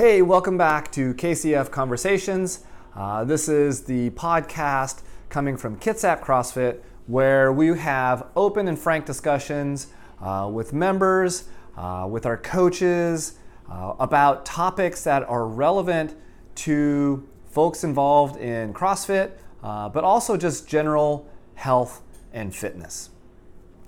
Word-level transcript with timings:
Hey, 0.00 0.22
welcome 0.22 0.56
back 0.56 0.90
to 0.92 1.12
KCF 1.12 1.70
Conversations. 1.70 2.64
Uh, 2.96 3.22
this 3.22 3.50
is 3.50 3.82
the 3.82 4.08
podcast 4.08 5.02
coming 5.28 5.58
from 5.58 5.78
Kitsap 5.78 6.22
CrossFit, 6.22 6.80
where 7.06 7.52
we 7.52 7.76
have 7.76 8.26
open 8.34 8.66
and 8.66 8.78
frank 8.78 9.04
discussions 9.04 9.88
uh, 10.22 10.48
with 10.50 10.72
members, 10.72 11.50
uh, 11.76 12.08
with 12.10 12.24
our 12.24 12.38
coaches, 12.38 13.34
uh, 13.70 13.92
about 14.00 14.46
topics 14.46 15.04
that 15.04 15.22
are 15.28 15.46
relevant 15.46 16.16
to 16.54 17.28
folks 17.50 17.84
involved 17.84 18.40
in 18.40 18.72
CrossFit, 18.72 19.32
uh, 19.62 19.90
but 19.90 20.02
also 20.02 20.34
just 20.34 20.66
general 20.66 21.28
health 21.56 22.00
and 22.32 22.56
fitness. 22.56 23.10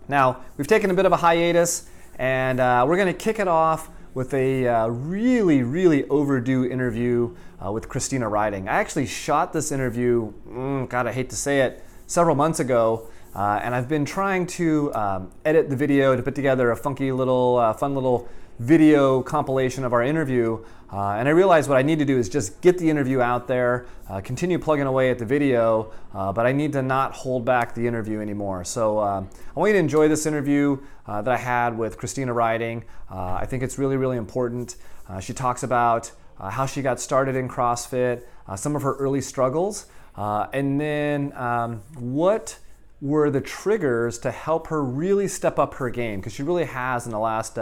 Now, 0.09 0.45
we've 0.59 0.67
taken 0.67 0.91
a 0.91 0.95
bit 0.95 1.07
of 1.07 1.13
a 1.13 1.17
hiatus, 1.17 1.89
and 2.17 2.61
uh, 2.61 2.85
we're 2.87 2.97
going 2.97 3.11
to 3.11 3.19
kick 3.19 3.39
it 3.39 3.49
off 3.49 3.89
with 4.15 4.35
a 4.35 4.67
uh, 4.67 4.87
really, 4.89 5.63
really 5.63 6.07
overdue 6.09 6.65
interview 6.65 7.35
uh, 7.65 7.73
with 7.73 7.89
Christina 7.89 8.29
Riding. 8.29 8.69
I 8.69 8.73
actually 8.73 9.07
shot 9.07 9.53
this 9.53 9.73
interview, 9.73 10.33
mm, 10.49 10.89
God, 10.89 11.07
I 11.07 11.13
hate 11.13 11.31
to 11.31 11.37
say 11.37 11.61
it, 11.61 11.83
several 12.07 12.37
months 12.37 12.61
ago, 12.61 13.09
uh, 13.35 13.61
and 13.63 13.75
I've 13.75 13.89
been 13.89 14.05
trying 14.05 14.47
to 14.49 14.95
um, 14.95 15.33
edit 15.45 15.71
the 15.71 15.77
video 15.77 16.15
to 16.15 16.23
put 16.23 16.35
together 16.35 16.71
a 16.71 16.77
funky 16.77 17.13
little, 17.13 17.57
uh, 17.57 17.73
fun 17.73 17.95
little 17.95 18.29
video 18.59 19.23
compilation 19.23 19.85
of 19.85 19.93
our 19.93 20.03
interview. 20.03 20.63
Uh, 20.93 21.13
and 21.13 21.27
I 21.27 21.31
realized 21.31 21.71
what 21.71 21.79
I 21.79 21.83
need 21.83 21.99
to 22.01 22.05
do 22.05 22.19
is 22.19 22.29
just 22.29 22.61
get 22.61 22.77
the 22.77 22.91
interview 22.91 23.23
out 23.23 23.49
there, 23.49 23.87
uh, 24.11 24.21
continue 24.21 24.59
plugging 24.59 24.87
away 24.87 25.11
at 25.11 25.19
the 25.19 25.25
video, 25.25 25.91
uh, 26.13 26.31
but 26.33 26.45
I 26.45 26.53
need 26.53 26.75
to 26.75 26.83
not 26.83 27.15
hold 27.15 27.47
back 27.47 27.75
the 27.75 27.87
interview 27.87 28.21
anymore. 28.21 28.65
So 28.65 29.01
um, 29.01 29.31
I 29.57 29.59
want 29.59 29.71
you 29.71 29.75
to 29.75 29.79
enjoy 29.79 30.09
this 30.09 30.27
interview 30.27 30.79
uh, 31.07 31.23
that 31.23 31.33
I 31.33 31.39
had 31.39 31.79
with 31.79 31.97
Christina 31.97 32.35
Riding. 32.35 32.85
I 33.11 33.47
think 33.47 33.63
it's 33.63 33.79
really, 33.79 33.97
really 33.97 34.17
important. 34.17 34.77
She 35.21 35.35
talks 35.35 35.63
about 35.63 36.13
how 36.39 36.65
she 36.65 36.81
got 36.81 36.99
started 36.99 37.37
in 37.37 37.47
CrossFit, 37.47 38.23
some 38.57 38.75
of 38.75 38.83
her 38.83 38.95
early 38.97 39.21
struggles, 39.21 39.87
and 40.17 40.81
then 40.81 41.33
um, 41.37 41.83
what 41.99 42.59
were 43.03 43.31
the 43.31 43.41
triggers 43.41 44.17
to 44.17 44.31
help 44.31 44.69
her 44.69 44.83
really 44.83 45.29
step 45.29 45.59
up 45.59 45.75
her 45.75 45.91
game, 45.91 46.21
because 46.21 46.33
she 46.33 46.43
really 46.43 46.65
has 46.65 47.05
in 47.05 47.13
the 47.13 47.19
last 47.19 47.59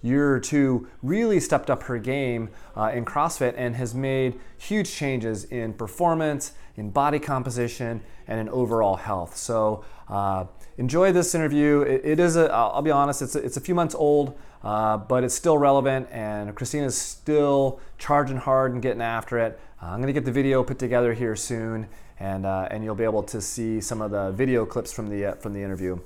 year 0.00 0.32
or 0.32 0.38
two 0.38 0.86
really 1.02 1.40
stepped 1.40 1.68
up 1.68 1.82
her 1.82 1.98
game 1.98 2.48
uh, 2.76 2.92
in 2.94 3.04
CrossFit 3.04 3.52
and 3.56 3.74
has 3.74 3.94
made 3.94 4.38
huge 4.56 4.88
changes 4.90 5.44
in 5.44 5.72
performance, 5.72 6.52
in 6.76 6.90
body 6.90 7.18
composition, 7.18 8.00
and 8.28 8.38
in 8.38 8.48
overall 8.50 8.94
health. 8.94 9.36
So 9.36 9.84
uh, 10.08 10.44
enjoy 10.78 11.10
this 11.10 11.34
interview. 11.34 11.80
it, 11.80 12.02
it 12.04 12.20
is 12.20 12.36
a, 12.36 12.52
I'll 12.52 12.82
be 12.82 12.92
honest, 12.92 13.22
it's 13.22 13.34
a, 13.34 13.40
it's 13.40 13.56
a 13.56 13.60
few 13.60 13.74
months 13.74 13.94
old, 13.94 14.38
uh, 14.62 14.98
but 14.98 15.24
it's 15.24 15.34
still 15.34 15.58
relevant, 15.58 16.06
and 16.12 16.54
Christina's 16.54 16.96
still 16.96 17.80
charging 17.98 18.36
hard 18.36 18.72
and 18.72 18.80
getting 18.80 19.02
after 19.02 19.38
it. 19.38 19.58
Uh, 19.82 19.86
I'm 19.86 19.98
to 20.06 20.12
get 20.12 20.24
the 20.24 20.32
video 20.32 20.62
put 20.62 20.78
together 20.78 21.12
here 21.12 21.34
soon, 21.34 21.88
and 22.18 22.46
uh, 22.46 22.68
and 22.70 22.82
you'll 22.82 22.94
be 22.94 23.04
able 23.04 23.22
to 23.24 23.40
see 23.40 23.80
some 23.80 24.00
of 24.00 24.10
the 24.10 24.32
video 24.32 24.64
clips 24.64 24.92
from 24.92 25.08
the 25.08 25.26
uh, 25.26 25.34
from 25.34 25.52
the 25.52 25.62
interview. 25.62 25.98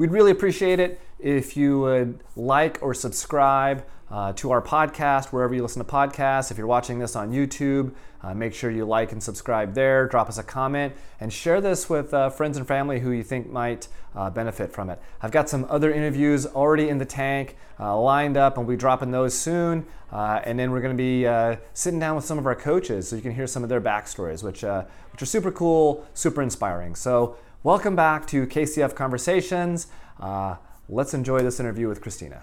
We'd 0.00 0.12
really 0.12 0.30
appreciate 0.30 0.80
it 0.80 0.98
if 1.18 1.58
you 1.58 1.80
would 1.80 2.20
like 2.34 2.78
or 2.80 2.94
subscribe 2.94 3.84
uh, 4.10 4.32
to 4.32 4.50
our 4.50 4.60
podcast 4.60 5.26
wherever 5.26 5.54
you 5.54 5.62
listen 5.62 5.84
to 5.84 5.90
podcasts. 5.90 6.50
If 6.50 6.58
you're 6.58 6.66
watching 6.66 6.98
this 6.98 7.14
on 7.14 7.32
YouTube, 7.32 7.92
uh, 8.22 8.34
make 8.34 8.52
sure 8.54 8.70
you 8.70 8.84
like 8.84 9.12
and 9.12 9.22
subscribe 9.22 9.74
there. 9.74 10.06
Drop 10.08 10.28
us 10.28 10.38
a 10.38 10.42
comment 10.42 10.94
and 11.20 11.32
share 11.32 11.60
this 11.60 11.88
with 11.88 12.12
uh, 12.12 12.30
friends 12.30 12.56
and 12.56 12.66
family 12.66 13.00
who 13.00 13.12
you 13.12 13.22
think 13.22 13.50
might 13.50 13.88
uh, 14.14 14.28
benefit 14.30 14.72
from 14.72 14.90
it. 14.90 15.00
I've 15.22 15.30
got 15.30 15.48
some 15.48 15.66
other 15.70 15.92
interviews 15.92 16.46
already 16.46 16.88
in 16.88 16.98
the 16.98 17.04
tank, 17.04 17.56
uh, 17.78 17.98
lined 17.98 18.36
up, 18.36 18.56
and 18.56 18.66
we'll 18.66 18.76
be 18.76 18.80
dropping 18.80 19.10
those 19.10 19.34
soon. 19.34 19.86
Uh, 20.12 20.40
and 20.44 20.58
then 20.58 20.72
we're 20.72 20.80
going 20.80 20.96
to 20.96 21.02
be 21.02 21.24
sitting 21.72 22.00
down 22.00 22.16
with 22.16 22.24
some 22.24 22.38
of 22.38 22.46
our 22.46 22.56
coaches 22.56 23.08
so 23.08 23.16
you 23.16 23.22
can 23.22 23.34
hear 23.34 23.46
some 23.46 23.62
of 23.62 23.68
their 23.68 23.80
backstories, 23.80 24.42
which, 24.42 24.62
which 24.62 25.22
are 25.22 25.26
super 25.26 25.52
cool, 25.52 26.04
super 26.14 26.42
inspiring. 26.42 26.94
So 26.94 27.36
Welcome 27.62 27.94
back 27.94 28.26
to 28.28 28.46
KCF 28.46 28.94
Conversations. 28.94 29.86
Let's 30.88 31.12
enjoy 31.12 31.42
this 31.42 31.60
interview 31.60 31.88
with 31.88 32.00
Christina. 32.00 32.40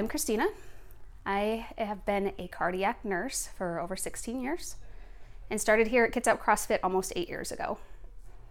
I'm 0.00 0.08
Christina. 0.08 0.48
I 1.26 1.66
have 1.76 2.06
been 2.06 2.32
a 2.38 2.48
cardiac 2.48 3.04
nurse 3.04 3.50
for 3.58 3.78
over 3.78 3.96
16 3.96 4.40
years 4.40 4.76
and 5.50 5.60
started 5.60 5.88
here 5.88 6.04
at 6.04 6.12
Kids 6.12 6.26
Kitsap 6.26 6.38
CrossFit 6.38 6.78
almost 6.82 7.12
eight 7.16 7.28
years 7.28 7.52
ago. 7.52 7.76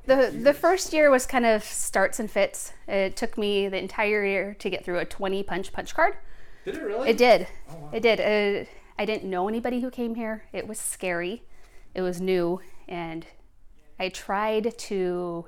The, 0.05 0.31
the 0.43 0.53
first 0.53 0.93
year 0.93 1.09
was 1.09 1.25
kind 1.25 1.47
of 1.47 1.63
starts 1.63 2.19
and 2.19 2.29
fits. 2.29 2.73
It 2.87 3.17
took 3.17 3.35
me 3.35 3.67
the 3.67 3.79
entire 3.79 4.23
year 4.23 4.53
to 4.59 4.69
get 4.69 4.85
through 4.85 4.99
a 4.99 5.05
20 5.05 5.41
punch 5.41 5.73
punch 5.73 5.95
card. 5.95 6.17
Did 6.65 6.75
it 6.75 6.83
really? 6.83 7.09
It 7.09 7.17
did. 7.17 7.47
Oh, 7.71 7.75
wow. 7.77 7.89
It 7.93 8.01
did. 8.01 8.19
Uh, 8.19 8.69
I 8.99 9.05
didn't 9.05 9.27
know 9.27 9.47
anybody 9.47 9.79
who 9.79 9.89
came 9.89 10.13
here. 10.13 10.43
It 10.53 10.67
was 10.67 10.77
scary. 10.77 11.41
It 11.95 12.03
was 12.03 12.21
new. 12.21 12.61
And 12.87 13.25
I 13.99 14.09
tried 14.09 14.77
to 14.77 15.45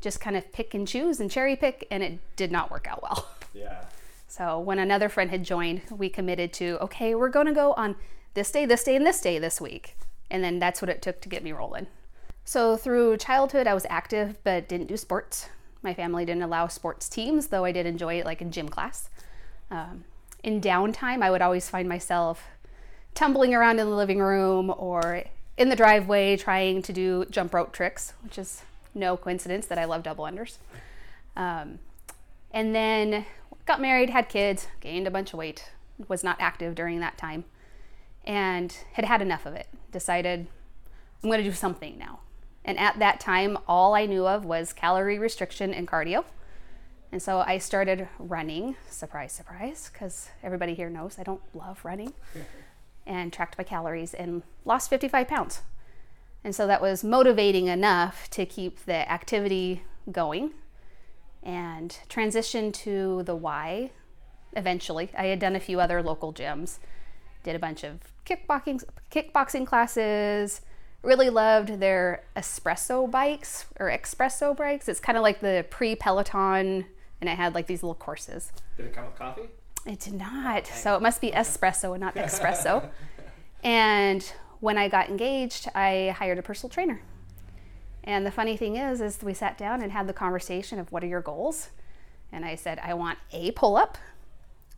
just 0.00 0.22
kind 0.22 0.38
of 0.38 0.50
pick 0.54 0.72
and 0.72 0.88
choose 0.88 1.20
and 1.20 1.30
cherry 1.30 1.54
pick, 1.54 1.86
and 1.90 2.02
it 2.02 2.18
did 2.36 2.50
not 2.50 2.70
work 2.70 2.86
out 2.88 3.02
well. 3.02 3.28
Yeah. 3.52 3.84
So 4.28 4.60
when 4.60 4.78
another 4.78 5.08
friend 5.08 5.30
had 5.30 5.42
joined, 5.42 5.82
we 5.90 6.10
committed 6.10 6.52
to, 6.54 6.78
okay, 6.82 7.14
we're 7.14 7.30
going 7.30 7.46
to 7.46 7.54
go 7.54 7.72
on 7.72 7.96
this 8.34 8.50
day, 8.50 8.66
this 8.66 8.84
day, 8.84 8.94
and 8.94 9.06
this 9.06 9.20
day 9.20 9.38
this 9.38 9.60
week. 9.60 9.96
And 10.30 10.44
then 10.44 10.58
that's 10.58 10.82
what 10.82 10.90
it 10.90 11.00
took 11.00 11.20
to 11.22 11.28
get 11.28 11.42
me 11.42 11.50
rolling. 11.52 11.86
So 12.44 12.76
through 12.76 13.16
childhood, 13.16 13.66
I 13.66 13.74
was 13.74 13.86
active 13.88 14.36
but 14.44 14.68
didn't 14.68 14.86
do 14.88 14.98
sports. 14.98 15.48
My 15.82 15.94
family 15.94 16.26
didn't 16.26 16.42
allow 16.42 16.66
sports 16.66 17.08
teams, 17.08 17.48
though 17.48 17.64
I 17.64 17.72
did 17.72 17.86
enjoy 17.86 18.20
it 18.20 18.26
like 18.26 18.42
in 18.42 18.52
gym 18.52 18.68
class. 18.68 19.08
Um, 19.70 20.04
in 20.44 20.60
downtime, 20.60 21.22
I 21.22 21.30
would 21.30 21.42
always 21.42 21.68
find 21.68 21.88
myself 21.88 22.44
tumbling 23.14 23.54
around 23.54 23.78
in 23.78 23.88
the 23.88 23.96
living 23.96 24.18
room 24.18 24.72
or 24.76 25.24
in 25.56 25.70
the 25.70 25.76
driveway 25.76 26.36
trying 26.36 26.82
to 26.82 26.92
do 26.92 27.24
jump 27.30 27.54
rope 27.54 27.72
tricks, 27.72 28.12
which 28.22 28.38
is 28.38 28.62
no 28.94 29.16
coincidence 29.16 29.66
that 29.66 29.78
I 29.78 29.86
love 29.86 30.02
double 30.02 30.24
unders. 30.24 30.58
Um, 31.36 31.78
and 32.52 32.74
then 32.74 33.24
got 33.68 33.80
married, 33.80 34.10
had 34.10 34.28
kids, 34.28 34.66
gained 34.80 35.06
a 35.06 35.10
bunch 35.10 35.32
of 35.32 35.38
weight, 35.38 35.70
was 36.08 36.24
not 36.24 36.36
active 36.40 36.74
during 36.74 36.98
that 37.00 37.18
time, 37.18 37.44
and 38.24 38.76
had 38.94 39.04
had 39.04 39.22
enough 39.22 39.46
of 39.46 39.54
it. 39.54 39.68
Decided 39.92 40.48
I'm 41.22 41.28
going 41.28 41.42
to 41.42 41.48
do 41.48 41.54
something 41.54 41.98
now. 41.98 42.20
And 42.64 42.78
at 42.78 42.98
that 42.98 43.20
time, 43.20 43.58
all 43.68 43.94
I 43.94 44.06
knew 44.06 44.26
of 44.26 44.44
was 44.44 44.72
calorie 44.72 45.18
restriction 45.18 45.72
and 45.72 45.86
cardio. 45.86 46.24
And 47.12 47.22
so 47.22 47.38
I 47.46 47.58
started 47.58 48.08
running, 48.18 48.76
surprise, 48.90 49.32
surprise, 49.32 49.90
because 49.92 50.28
everybody 50.42 50.74
here 50.74 50.90
knows 50.90 51.18
I 51.18 51.22
don't 51.22 51.40
love 51.54 51.84
running 51.84 52.12
and 53.06 53.32
tracked 53.32 53.56
my 53.56 53.64
calories 53.64 54.14
and 54.14 54.42
lost 54.64 54.90
55 54.90 55.28
pounds. 55.28 55.62
And 56.42 56.54
so 56.54 56.66
that 56.66 56.80
was 56.80 57.04
motivating 57.04 57.66
enough 57.66 58.30
to 58.30 58.46
keep 58.46 58.84
the 58.84 59.10
activity 59.10 59.82
going 60.10 60.52
and 61.42 61.98
transitioned 62.08 62.74
to 62.74 63.22
the 63.24 63.36
Y 63.36 63.90
eventually. 64.54 65.10
I 65.16 65.26
had 65.26 65.38
done 65.38 65.56
a 65.56 65.60
few 65.60 65.80
other 65.80 66.02
local 66.02 66.32
gyms, 66.32 66.78
did 67.42 67.54
a 67.54 67.58
bunch 67.58 67.84
of 67.84 68.00
kickboxing 68.26 68.82
kickboxing 69.10 69.66
classes, 69.66 70.60
really 71.02 71.30
loved 71.30 71.80
their 71.80 72.24
espresso 72.36 73.10
bikes 73.10 73.66
or 73.78 73.86
Expresso 73.86 74.56
bikes. 74.56 74.88
It's 74.88 75.00
kind 75.00 75.16
of 75.16 75.22
like 75.22 75.40
the 75.40 75.64
pre-Peloton 75.70 76.86
and 77.20 77.30
it 77.30 77.36
had 77.36 77.54
like 77.54 77.66
these 77.66 77.82
little 77.82 77.94
courses. 77.94 78.52
Did 78.76 78.86
it 78.86 78.92
come 78.92 79.06
with 79.06 79.16
coffee? 79.16 79.48
It 79.86 80.00
did 80.00 80.14
not. 80.14 80.66
So 80.66 80.96
it 80.96 81.02
must 81.02 81.20
be 81.20 81.30
Expresso 81.30 81.92
and 81.92 82.00
not 82.00 82.14
espresso. 82.16 82.90
and 83.62 84.22
when 84.60 84.76
I 84.76 84.88
got 84.88 85.08
engaged, 85.08 85.68
I 85.74 86.14
hired 86.18 86.38
a 86.38 86.42
personal 86.42 86.70
trainer. 86.70 87.00
And 88.08 88.24
the 88.24 88.30
funny 88.30 88.56
thing 88.56 88.76
is, 88.76 89.02
is 89.02 89.22
we 89.22 89.34
sat 89.34 89.58
down 89.58 89.82
and 89.82 89.92
had 89.92 90.06
the 90.06 90.14
conversation 90.14 90.78
of 90.78 90.90
what 90.90 91.04
are 91.04 91.06
your 91.06 91.20
goals? 91.20 91.68
And 92.32 92.42
I 92.42 92.54
said, 92.54 92.78
I 92.78 92.94
want 92.94 93.18
a 93.32 93.50
pull 93.50 93.76
up 93.76 93.98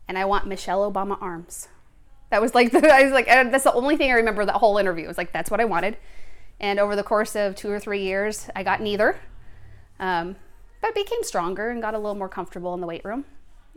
and 0.05 0.17
I 0.17 0.25
want 0.25 0.47
Michelle 0.47 0.91
Obama 0.91 1.17
arms. 1.21 1.69
That 2.29 2.41
was 2.41 2.53
like, 2.53 2.71
the, 2.73 2.93
I 2.93 3.03
was 3.03 3.13
like, 3.13 3.27
that's 3.27 3.63
the 3.63 3.71
only 3.71 3.95
thing 3.95 4.11
I 4.11 4.15
remember 4.15 4.43
that 4.43 4.55
whole 4.55 4.77
interview. 4.77 5.05
It 5.05 5.07
was 5.07 5.17
like, 5.17 5.31
that's 5.31 5.49
what 5.49 5.61
I 5.61 5.65
wanted. 5.65 5.95
And 6.59 6.77
over 6.77 6.93
the 6.93 7.03
course 7.03 7.37
of 7.37 7.55
two 7.55 7.71
or 7.71 7.79
three 7.79 8.03
years, 8.03 8.49
I 8.53 8.63
got 8.63 8.81
neither, 8.81 9.17
um, 9.97 10.35
but 10.81 10.93
became 10.93 11.23
stronger 11.23 11.69
and 11.69 11.81
got 11.81 11.93
a 11.93 11.99
little 11.99 12.15
more 12.15 12.27
comfortable 12.27 12.73
in 12.73 12.81
the 12.81 12.87
weight 12.87 13.05
room. 13.05 13.23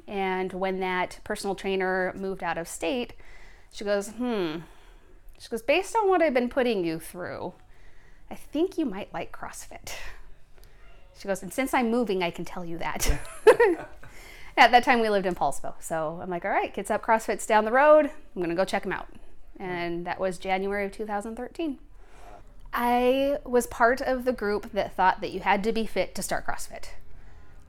And 0.09 0.53
when 0.53 0.81
that 0.81 1.21
personal 1.23 1.55
trainer 1.55 2.13
moved 2.17 2.43
out 2.43 2.59
of 2.59 2.67
state, 2.67 3.13
she 3.73 3.85
goes, 3.85 4.09
hmm. 4.09 4.57
She 5.39 5.49
goes, 5.49 5.63
based 5.63 5.95
on 5.95 6.09
what 6.09 6.23
I've 6.23 6.35
been 6.35 6.49
putting 6.49 6.85
you 6.85 6.99
through, 6.99 7.55
I 8.35 8.37
think 8.37 8.77
you 8.77 8.85
might 8.85 9.15
like 9.15 9.31
CrossFit. 9.31 9.93
She 11.17 11.29
goes, 11.29 11.45
and 11.45 11.53
since 11.53 11.73
I'm 11.73 11.89
moving, 11.89 12.21
I 12.21 12.33
can 12.33 12.45
tell 12.45 12.65
you 12.65 12.79
that. 12.79 13.09
At 14.57 14.73
that 14.73 14.83
time, 14.83 15.01
we 15.01 15.09
lived 15.09 15.25
in 15.25 15.37
Poulsbo. 15.37 15.75
So 15.79 16.19
I'm 16.21 16.31
like, 16.31 16.45
all 16.45 16.51
right, 16.51 16.75
Kitsap 16.75 17.01
CrossFit's 17.03 17.47
down 17.47 17.65
the 17.65 17.71
road. 17.71 18.07
I'm 18.07 18.43
going 18.43 18.49
to 18.49 18.57
go 18.57 18.65
check 18.65 18.83
them 18.83 18.91
out. 18.91 19.07
And 19.61 20.05
that 20.05 20.19
was 20.19 20.39
January 20.39 20.85
of 20.85 20.91
2013. 20.91 21.79
I 22.73 23.39
was 23.45 23.69
part 23.69 24.01
of 24.01 24.25
the 24.25 24.33
group 24.33 24.73
that 24.73 24.97
thought 24.97 25.21
that 25.21 25.31
you 25.31 25.39
had 25.39 25.63
to 25.63 25.73
be 25.73 25.87
fit 25.87 26.17
to 26.17 26.23
start 26.23 26.45
CrossFit. 26.45 26.87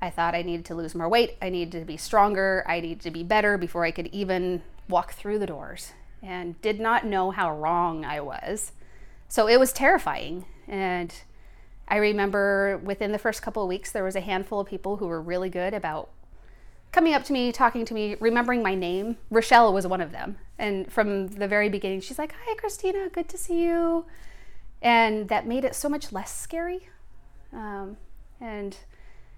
I 0.02 0.10
thought 0.10 0.34
I 0.34 0.42
needed 0.42 0.66
to 0.66 0.76
lose 0.76 0.96
more 0.96 1.08
weight, 1.08 1.38
I 1.44 1.50
needed 1.50 1.80
to 1.80 1.86
be 1.86 1.96
stronger, 1.96 2.64
I 2.68 2.80
needed 2.80 3.02
to 3.02 3.12
be 3.12 3.22
better 3.22 3.60
before 3.60 3.86
I 3.86 3.92
could 3.92 4.08
even 4.08 4.64
walk 4.90 5.14
through 5.14 5.38
the 5.38 5.46
doors, 5.46 5.94
and 6.24 6.60
did 6.64 6.80
not 6.80 7.06
know 7.06 7.30
how 7.30 7.56
wrong 7.56 8.04
I 8.04 8.20
was. 8.20 8.72
So 9.28 9.48
it 9.48 9.60
was 9.60 9.72
terrifying. 9.72 10.46
And 10.68 11.14
I 11.88 11.98
remember 11.98 12.80
within 12.84 13.12
the 13.12 13.20
first 13.20 13.42
couple 13.42 13.64
of 13.64 13.70
weeks, 13.70 13.92
there 13.92 14.04
was 14.04 14.16
a 14.16 14.22
handful 14.22 14.60
of 14.60 14.68
people 14.68 14.98
who 14.98 15.08
were 15.08 15.22
really 15.22 15.50
good 15.50 15.74
about 15.74 16.10
coming 16.92 17.14
up 17.14 17.24
to 17.26 17.34
me, 17.34 17.52
talking 17.52 17.86
to 17.86 17.94
me, 17.94 18.16
remembering 18.20 18.64
my 18.64 18.74
name. 18.74 19.18
Rochelle 19.30 19.74
was 19.74 19.86
one 19.86 20.02
of 20.02 20.12
them. 20.12 20.38
And 20.58 20.92
from 20.92 21.28
the 21.28 21.48
very 21.48 21.70
beginning, 21.70 22.02
she's 22.02 22.18
like, 22.18 22.34
Hi, 22.46 22.56
Christina, 22.56 23.10
good 23.10 23.28
to 23.30 23.38
see 23.38 23.64
you. 23.64 24.06
And 24.82 25.30
that 25.30 25.46
made 25.46 25.66
it 25.66 25.76
so 25.76 25.90
much 25.90 26.12
less 26.12 26.36
scary. 26.36 26.88
Um, 27.54 27.98
and 28.40 28.78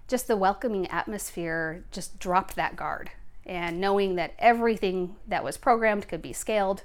just 0.06 0.26
the 0.26 0.36
welcoming 0.36 0.86
atmosphere 0.86 1.84
just 1.90 2.18
dropped 2.18 2.56
that 2.56 2.76
guard. 2.76 3.10
And 3.44 3.80
knowing 3.80 4.16
that 4.16 4.34
everything 4.38 5.16
that 5.26 5.42
was 5.42 5.56
programmed 5.56 6.08
could 6.08 6.22
be 6.22 6.32
scaled. 6.32 6.84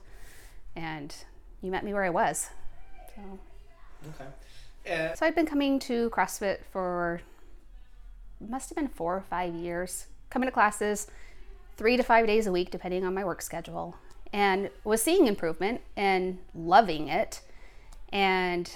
And 0.75 1.13
you 1.61 1.71
met 1.71 1.85
me 1.85 1.93
where 1.93 2.03
I 2.03 2.09
was. 2.09 2.49
So. 3.15 3.39
Okay. 4.09 4.29
Uh, 4.93 5.15
so 5.15 5.25
I've 5.25 5.35
been 5.35 5.45
coming 5.45 5.79
to 5.79 6.09
CrossFit 6.09 6.59
for 6.71 7.21
must 8.49 8.69
have 8.69 8.75
been 8.75 8.89
four 8.89 9.15
or 9.15 9.21
five 9.29 9.53
years. 9.53 10.07
Coming 10.29 10.47
to 10.47 10.51
classes 10.51 11.07
three 11.77 11.97
to 11.97 12.03
five 12.03 12.27
days 12.27 12.47
a 12.47 12.51
week, 12.51 12.71
depending 12.71 13.05
on 13.05 13.13
my 13.13 13.23
work 13.23 13.41
schedule, 13.41 13.95
and 14.31 14.69
was 14.83 15.01
seeing 15.01 15.27
improvement 15.27 15.81
and 15.95 16.39
loving 16.53 17.07
it. 17.07 17.41
And 18.11 18.69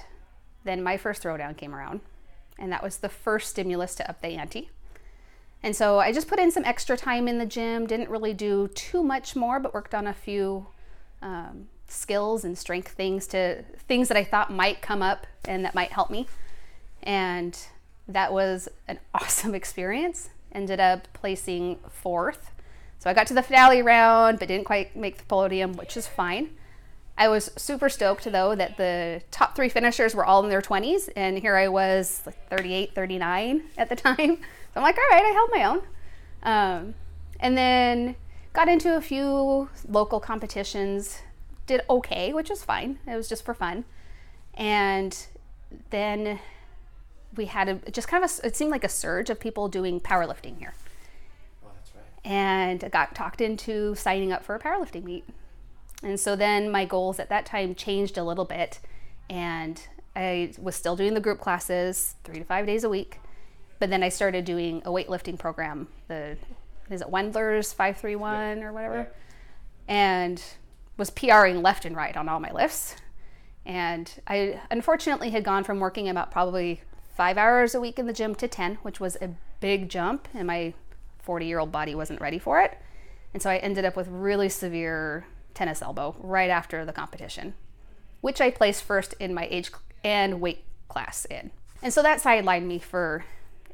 then 0.63 0.81
my 0.81 0.97
first 0.97 1.23
throwdown 1.23 1.55
came 1.57 1.73
around, 1.75 2.01
and 2.57 2.71
that 2.71 2.83
was 2.83 2.97
the 2.97 3.09
first 3.09 3.49
stimulus 3.49 3.95
to 3.95 4.09
up 4.09 4.21
the 4.21 4.29
ante. 4.29 4.69
And 5.63 5.75
so 5.75 5.99
I 5.99 6.11
just 6.11 6.27
put 6.27 6.39
in 6.39 6.51
some 6.51 6.63
extra 6.65 6.95
time 6.95 7.27
in 7.27 7.39
the 7.39 7.45
gym, 7.45 7.87
didn't 7.87 8.09
really 8.09 8.33
do 8.33 8.67
too 8.69 9.03
much 9.03 9.35
more, 9.35 9.59
but 9.59 9.73
worked 9.73 9.95
on 9.95 10.07
a 10.07 10.13
few 10.13 10.67
um, 11.21 11.67
skills 11.87 12.43
and 12.43 12.57
strength 12.57 12.89
things 12.89 13.27
to 13.27 13.63
things 13.87 14.07
that 14.07 14.17
I 14.17 14.23
thought 14.23 14.51
might 14.51 14.81
come 14.81 15.01
up 15.01 15.25
and 15.45 15.63
that 15.65 15.75
might 15.75 15.91
help 15.91 16.09
me. 16.09 16.27
And 17.03 17.57
that 18.07 18.33
was 18.33 18.69
an 18.87 18.99
awesome 19.13 19.55
experience. 19.55 20.29
Ended 20.51 20.79
up 20.79 21.07
placing 21.13 21.79
fourth. 21.89 22.51
So 22.99 23.09
I 23.09 23.13
got 23.13 23.27
to 23.27 23.33
the 23.33 23.43
finale 23.43 23.81
round, 23.81 24.39
but 24.39 24.47
didn't 24.47 24.65
quite 24.65 24.95
make 24.95 25.17
the 25.17 25.25
podium, 25.25 25.73
which 25.73 25.95
is 25.95 26.07
fine. 26.07 26.49
I 27.17 27.27
was 27.29 27.51
super 27.57 27.89
stoked 27.89 28.25
though 28.25 28.53
that 28.55 28.77
the 28.77 29.21
top 29.31 29.55
three 29.55 29.69
finishers 29.69 30.13
were 30.13 30.25
all 30.25 30.43
in 30.43 30.49
their 30.49 30.61
20s, 30.61 31.09
and 31.15 31.37
here 31.39 31.55
I 31.55 31.67
was 31.67 32.21
like 32.25 32.49
38, 32.49 32.93
39 32.93 33.63
at 33.77 33.89
the 33.89 33.95
time. 33.95 34.37
So 34.73 34.81
I'm 34.81 34.83
like, 34.83 34.97
all 34.97 35.17
right, 35.17 35.25
I 35.25 35.29
held 35.29 35.49
my 35.51 35.63
own. 35.63 35.81
Um, 36.43 36.93
and 37.39 37.57
then 37.57 38.15
got 38.53 38.67
into 38.67 38.95
a 38.95 39.01
few 39.01 39.69
local 39.87 40.19
competitions, 40.19 41.17
did 41.67 41.81
okay, 41.89 42.33
which 42.33 42.49
was 42.49 42.63
fine. 42.63 42.99
It 43.05 43.15
was 43.15 43.29
just 43.29 43.45
for 43.45 43.53
fun. 43.53 43.85
And 44.53 45.27
then 45.91 46.39
we 47.35 47.45
had 47.45 47.69
a, 47.69 47.91
just 47.91 48.07
kind 48.07 48.23
of 48.23 48.31
a, 48.43 48.47
it 48.47 48.55
seemed 48.55 48.71
like 48.71 48.83
a 48.83 48.89
surge 48.89 49.29
of 49.29 49.39
people 49.39 49.67
doing 49.67 49.99
powerlifting 49.99 50.57
here. 50.57 50.73
Oh, 51.63 51.69
that's 51.75 51.91
right. 51.93 52.31
And 52.31 52.83
I 52.83 52.89
got 52.89 53.13
talked 53.13 53.41
into 53.41 53.93
signing 53.95 54.31
up 54.31 54.43
for 54.43 54.55
a 54.55 54.59
powerlifting 54.59 55.03
meet. 55.03 55.25
And 56.03 56.19
so 56.19 56.35
then 56.35 56.71
my 56.71 56.85
goals 56.85 57.19
at 57.19 57.29
that 57.29 57.45
time 57.45 57.75
changed 57.75 58.17
a 58.17 58.23
little 58.23 58.45
bit. 58.45 58.79
And 59.29 59.79
I 60.15 60.53
was 60.57 60.75
still 60.75 60.95
doing 60.95 61.13
the 61.13 61.19
group 61.19 61.39
classes 61.39 62.15
three 62.23 62.39
to 62.39 62.45
five 62.45 62.65
days 62.65 62.83
a 62.83 62.89
week. 62.89 63.19
But 63.79 63.91
then 63.91 64.01
I 64.01 64.09
started 64.09 64.45
doing 64.45 64.81
a 64.85 64.89
weightlifting 64.89 65.37
program, 65.37 65.87
the 66.07 66.37
is 66.89 67.01
it 67.01 67.07
Wendler's 67.09 67.73
531 67.73 68.59
yeah. 68.59 68.63
or 68.63 68.73
whatever. 68.73 68.97
Yeah. 69.87 69.93
And 69.93 70.43
was 70.97 71.09
PRing 71.09 71.61
left 71.61 71.85
and 71.85 71.95
right 71.95 72.17
on 72.17 72.27
all 72.27 72.39
my 72.39 72.51
lifts. 72.51 72.95
And 73.65 74.11
I 74.27 74.59
unfortunately 74.71 75.29
had 75.29 75.43
gone 75.43 75.63
from 75.63 75.79
working 75.79 76.09
about 76.09 76.31
probably 76.31 76.81
five 77.15 77.37
hours 77.37 77.75
a 77.75 77.81
week 77.81 77.99
in 77.99 78.07
the 78.07 78.13
gym 78.13 78.35
to 78.35 78.47
10, 78.47 78.75
which 78.81 78.99
was 78.99 79.17
a 79.21 79.31
big 79.59 79.89
jump, 79.89 80.27
and 80.33 80.47
my 80.47 80.73
40 81.19 81.45
year 81.45 81.59
old 81.59 81.71
body 81.71 81.93
wasn't 81.93 82.21
ready 82.21 82.39
for 82.39 82.61
it. 82.61 82.77
And 83.33 83.43
so 83.43 83.49
I 83.49 83.57
ended 83.57 83.85
up 83.85 83.95
with 83.95 84.07
really 84.07 84.49
severe 84.49 85.25
tennis 85.53 85.81
elbow 85.81 86.15
right 86.19 86.49
after 86.49 86.85
the 86.85 86.93
competition, 86.93 87.53
which 88.21 88.39
I 88.39 88.51
placed 88.51 88.83
first 88.83 89.13
in 89.19 89.33
my 89.33 89.47
age 89.51 89.71
and 90.03 90.39
weight 90.39 90.63
class 90.87 91.25
in. 91.25 91.51
And 91.81 91.93
so 91.93 92.01
that 92.01 92.21
sidelined 92.21 92.65
me 92.65 92.79
for 92.79 93.25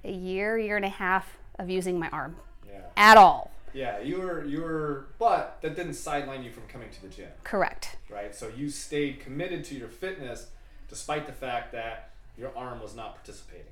a 0.03 0.11
year, 0.11 0.57
year 0.57 0.75
and 0.75 0.85
a 0.85 0.89
half 0.89 1.37
of 1.59 1.69
using 1.69 1.99
my 1.99 2.09
arm 2.09 2.37
yeah. 2.67 2.81
at 2.97 3.17
all. 3.17 3.52
Yeah, 3.73 3.99
you 3.99 4.21
were 4.21 4.45
you 4.45 4.61
were, 4.61 5.07
but 5.17 5.57
that 5.61 5.75
didn't 5.75 5.95
sideline 5.95 6.43
you 6.43 6.51
from 6.51 6.63
coming 6.67 6.89
to 6.91 7.01
the 7.01 7.07
gym. 7.07 7.29
Correct. 7.43 7.97
Right. 8.09 8.35
So 8.35 8.49
you 8.55 8.69
stayed 8.69 9.19
committed 9.19 9.63
to 9.65 9.75
your 9.75 9.87
fitness 9.87 10.47
despite 10.87 11.25
the 11.25 11.33
fact 11.33 11.71
that 11.71 12.11
your 12.37 12.55
arm 12.55 12.79
was 12.81 12.95
not 12.95 13.15
participating. 13.15 13.65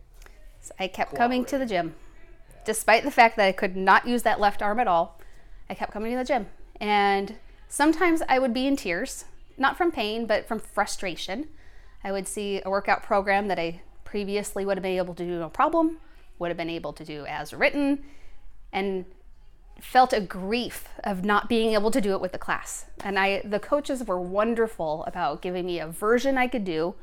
So 0.59 0.73
I 0.79 0.87
kept 0.87 1.15
coming 1.15 1.45
to 1.45 1.57
the 1.57 1.65
gym, 1.65 1.95
yeah. 2.49 2.59
despite 2.65 3.03
the 3.03 3.11
fact 3.11 3.35
that 3.37 3.47
I 3.47 3.51
could 3.51 3.75
not 3.75 4.07
use 4.07 4.23
that 4.23 4.39
left 4.39 4.61
arm 4.61 4.79
at 4.79 4.87
all. 4.87 5.19
I 5.69 5.73
kept 5.73 5.91
coming 5.91 6.11
to 6.11 6.17
the 6.17 6.23
gym, 6.23 6.47
and 6.79 7.35
sometimes 7.67 8.21
I 8.27 8.39
would 8.39 8.53
be 8.53 8.67
in 8.67 8.75
tears, 8.75 9.25
not 9.57 9.77
from 9.77 9.91
pain, 9.91 10.25
but 10.25 10.47
from 10.47 10.59
frustration. 10.59 11.47
I 12.03 12.11
would 12.11 12.27
see 12.27 12.61
a 12.63 12.69
workout 12.69 13.03
program 13.03 13.47
that 13.47 13.59
I 13.59 13.81
previously 14.03 14.65
would 14.65 14.77
have 14.77 14.83
been 14.83 14.97
able 14.97 15.13
to 15.15 15.23
do 15.23 15.39
no 15.39 15.49
problem, 15.49 15.97
would 16.39 16.49
have 16.49 16.57
been 16.57 16.69
able 16.69 16.93
to 16.93 17.05
do 17.05 17.25
as 17.25 17.53
written, 17.53 18.03
and 18.73 19.05
felt 19.81 20.13
a 20.13 20.21
grief 20.21 20.87
of 21.03 21.25
not 21.25 21.49
being 21.49 21.73
able 21.73 21.91
to 21.91 21.99
do 21.99 22.11
it 22.11 22.21
with 22.21 22.31
the 22.31 22.37
class. 22.37 22.85
And 23.03 23.17
I 23.17 23.41
the 23.43 23.59
coaches 23.59 24.03
were 24.03 24.19
wonderful 24.19 25.03
about 25.05 25.41
giving 25.41 25.65
me 25.65 25.79
a 25.79 25.87
version 25.87 26.37
I 26.37 26.47
could 26.47 26.63
do. 26.63 26.95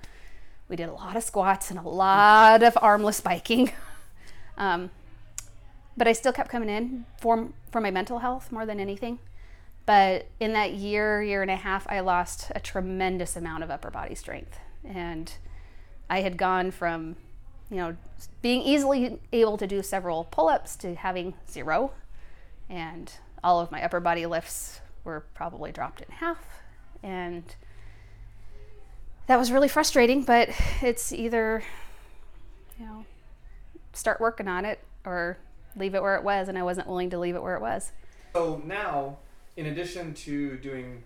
We 0.68 0.76
did 0.76 0.88
a 0.88 0.92
lot 0.92 1.16
of 1.16 1.22
squats 1.22 1.70
and 1.70 1.78
a 1.78 1.88
lot 1.88 2.62
of 2.62 2.78
armless 2.80 3.20
biking. 3.20 3.72
um, 4.56 4.90
but 5.96 6.06
I 6.06 6.12
still 6.12 6.32
kept 6.32 6.50
coming 6.50 6.68
in 6.68 7.04
for 7.18 7.48
for 7.70 7.80
my 7.80 7.90
mental 7.90 8.20
health 8.20 8.52
more 8.52 8.64
than 8.64 8.78
anything. 8.78 9.18
But 9.84 10.28
in 10.38 10.52
that 10.52 10.74
year, 10.74 11.22
year 11.22 11.42
and 11.42 11.50
a 11.50 11.56
half, 11.56 11.86
I 11.88 12.00
lost 12.00 12.52
a 12.54 12.60
tremendous 12.60 13.36
amount 13.36 13.64
of 13.64 13.70
upper 13.70 13.90
body 13.90 14.14
strength. 14.14 14.58
And 14.84 15.32
I 16.10 16.20
had 16.20 16.36
gone 16.36 16.70
from, 16.70 17.16
you 17.70 17.78
know, 17.78 17.96
being 18.42 18.60
easily 18.60 19.18
able 19.32 19.56
to 19.56 19.66
do 19.66 19.82
several 19.82 20.24
pull 20.24 20.48
ups 20.48 20.76
to 20.76 20.94
having 20.94 21.34
zero 21.50 21.92
and 22.68 23.12
all 23.42 23.60
of 23.60 23.70
my 23.70 23.82
upper 23.82 24.00
body 24.00 24.26
lifts 24.26 24.80
were 25.04 25.24
probably 25.34 25.72
dropped 25.72 26.00
in 26.00 26.08
half 26.10 26.60
and 27.02 27.56
that 29.26 29.38
was 29.38 29.52
really 29.52 29.68
frustrating 29.68 30.22
but 30.22 30.48
it's 30.82 31.12
either 31.12 31.62
you 32.78 32.86
know 32.86 33.04
start 33.92 34.20
working 34.20 34.48
on 34.48 34.64
it 34.64 34.80
or 35.04 35.38
leave 35.76 35.94
it 35.94 36.02
where 36.02 36.16
it 36.16 36.24
was 36.24 36.48
and 36.48 36.58
i 36.58 36.62
wasn't 36.62 36.86
willing 36.86 37.10
to 37.10 37.18
leave 37.18 37.34
it 37.34 37.42
where 37.42 37.54
it 37.54 37.60
was 37.60 37.92
so 38.34 38.60
now 38.64 39.16
in 39.56 39.66
addition 39.66 40.12
to 40.14 40.56
doing 40.58 41.02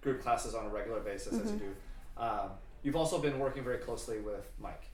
group 0.00 0.22
classes 0.22 0.54
on 0.54 0.66
a 0.66 0.68
regular 0.68 1.00
basis 1.00 1.34
mm-hmm. 1.34 1.44
as 1.44 1.52
you 1.52 1.58
mm-hmm. 1.58 1.66
do 1.66 2.22
um, 2.22 2.50
you've 2.82 2.96
also 2.96 3.20
been 3.20 3.38
working 3.38 3.62
very 3.62 3.78
closely 3.78 4.20
with 4.20 4.50
mike 4.60 4.90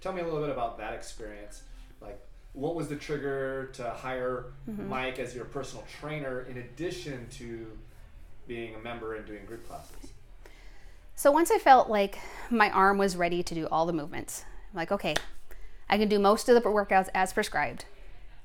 tell 0.00 0.12
me 0.12 0.20
a 0.20 0.24
little 0.24 0.40
bit 0.40 0.50
about 0.50 0.78
that 0.78 0.92
experience 0.92 1.62
like 2.00 2.20
what 2.56 2.74
was 2.74 2.88
the 2.88 2.96
trigger 2.96 3.70
to 3.74 3.90
hire 3.90 4.46
mm-hmm. 4.68 4.88
Mike 4.88 5.18
as 5.18 5.34
your 5.34 5.44
personal 5.44 5.84
trainer 6.00 6.46
in 6.48 6.56
addition 6.56 7.28
to 7.28 7.70
being 8.48 8.74
a 8.74 8.78
member 8.78 9.14
and 9.14 9.26
doing 9.26 9.44
group 9.44 9.68
classes? 9.68 10.12
So 11.14 11.30
once 11.30 11.50
I 11.50 11.58
felt 11.58 11.90
like 11.90 12.18
my 12.50 12.70
arm 12.70 12.96
was 12.96 13.14
ready 13.14 13.42
to 13.42 13.54
do 13.54 13.68
all 13.70 13.84
the 13.84 13.92
movements, 13.92 14.44
I'm 14.72 14.78
like, 14.78 14.90
okay, 14.90 15.14
I 15.88 15.98
can 15.98 16.08
do 16.08 16.18
most 16.18 16.48
of 16.48 16.54
the 16.54 16.62
workouts 16.62 17.08
as 17.14 17.32
prescribed. 17.32 17.84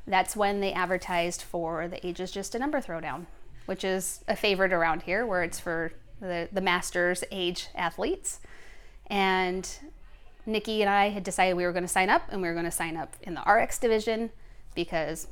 That's 0.05 0.35
when 0.35 0.59
they 0.59 0.73
advertised 0.73 1.41
for 1.41 1.87
the 1.87 2.05
Age 2.05 2.19
is 2.19 2.31
Just 2.31 2.53
a 2.53 2.59
Number 2.59 2.81
Throwdown, 2.81 3.27
which 3.65 3.85
is 3.85 4.25
a 4.27 4.35
favorite 4.35 4.73
around 4.73 5.03
here 5.03 5.25
where 5.25 5.43
it's 5.43 5.59
for 5.59 5.93
the, 6.19 6.49
the 6.51 6.61
master's 6.61 7.23
age 7.31 7.69
athletes. 7.75 8.41
And 9.07 9.69
Nikki 10.45 10.81
and 10.81 10.89
I 10.89 11.09
had 11.09 11.23
decided 11.23 11.55
we 11.55 11.63
were 11.63 11.71
going 11.71 11.83
to 11.83 11.87
sign 11.87 12.09
up 12.09 12.23
and 12.29 12.41
we 12.41 12.47
were 12.47 12.53
going 12.53 12.65
to 12.65 12.71
sign 12.71 12.97
up 12.97 13.15
in 13.21 13.33
the 13.33 13.41
RX 13.41 13.77
division 13.77 14.31
because, 14.75 15.27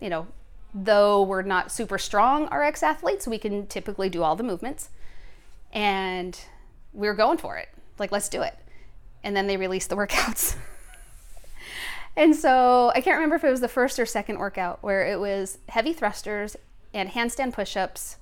you 0.00 0.08
know, 0.08 0.26
though 0.74 1.22
we're 1.22 1.42
not 1.42 1.70
super 1.70 1.98
strong 1.98 2.46
RX 2.52 2.82
athletes, 2.82 3.26
we 3.26 3.38
can 3.38 3.66
typically 3.66 4.08
do 4.08 4.22
all 4.22 4.36
the 4.36 4.42
movements. 4.42 4.90
And 5.72 6.38
we 6.92 7.06
were 7.08 7.14
going 7.14 7.38
for 7.38 7.56
it. 7.56 7.68
Like, 7.98 8.12
let's 8.12 8.28
do 8.28 8.42
it. 8.42 8.56
And 9.22 9.36
then 9.36 9.46
they 9.46 9.56
released 9.56 9.90
the 9.90 9.96
workouts. 9.96 10.56
and 12.16 12.34
so 12.34 12.90
I 12.94 13.00
can't 13.00 13.16
remember 13.16 13.36
if 13.36 13.44
it 13.44 13.50
was 13.50 13.60
the 13.60 13.68
first 13.68 13.98
or 13.98 14.06
second 14.06 14.38
workout 14.38 14.82
where 14.82 15.06
it 15.06 15.20
was 15.20 15.58
heavy 15.68 15.92
thrusters 15.92 16.56
and 16.92 17.10
handstand 17.10 17.52
push 17.52 17.76
ups. 17.76 18.16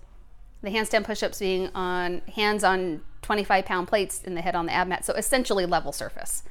The 0.63 0.71
handstand 0.71 1.05
push 1.05 1.23
ups 1.23 1.39
being 1.39 1.71
on 1.75 2.23
hands 2.35 2.65
on 2.65 3.03
25 3.23 3.64
pound 3.64 3.88
plates 3.88 4.23
in 4.23 4.35
the 4.35 4.43
head 4.43 4.55
on 4.55 4.67
the 4.67 4.73
ab 4.73 4.88
mat. 4.88 5.05
So 5.05 5.14
essentially 5.14 5.67
level 5.67 5.93
surface. 5.93 6.43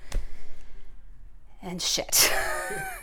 And 1.62 1.82
shit. 1.82 2.32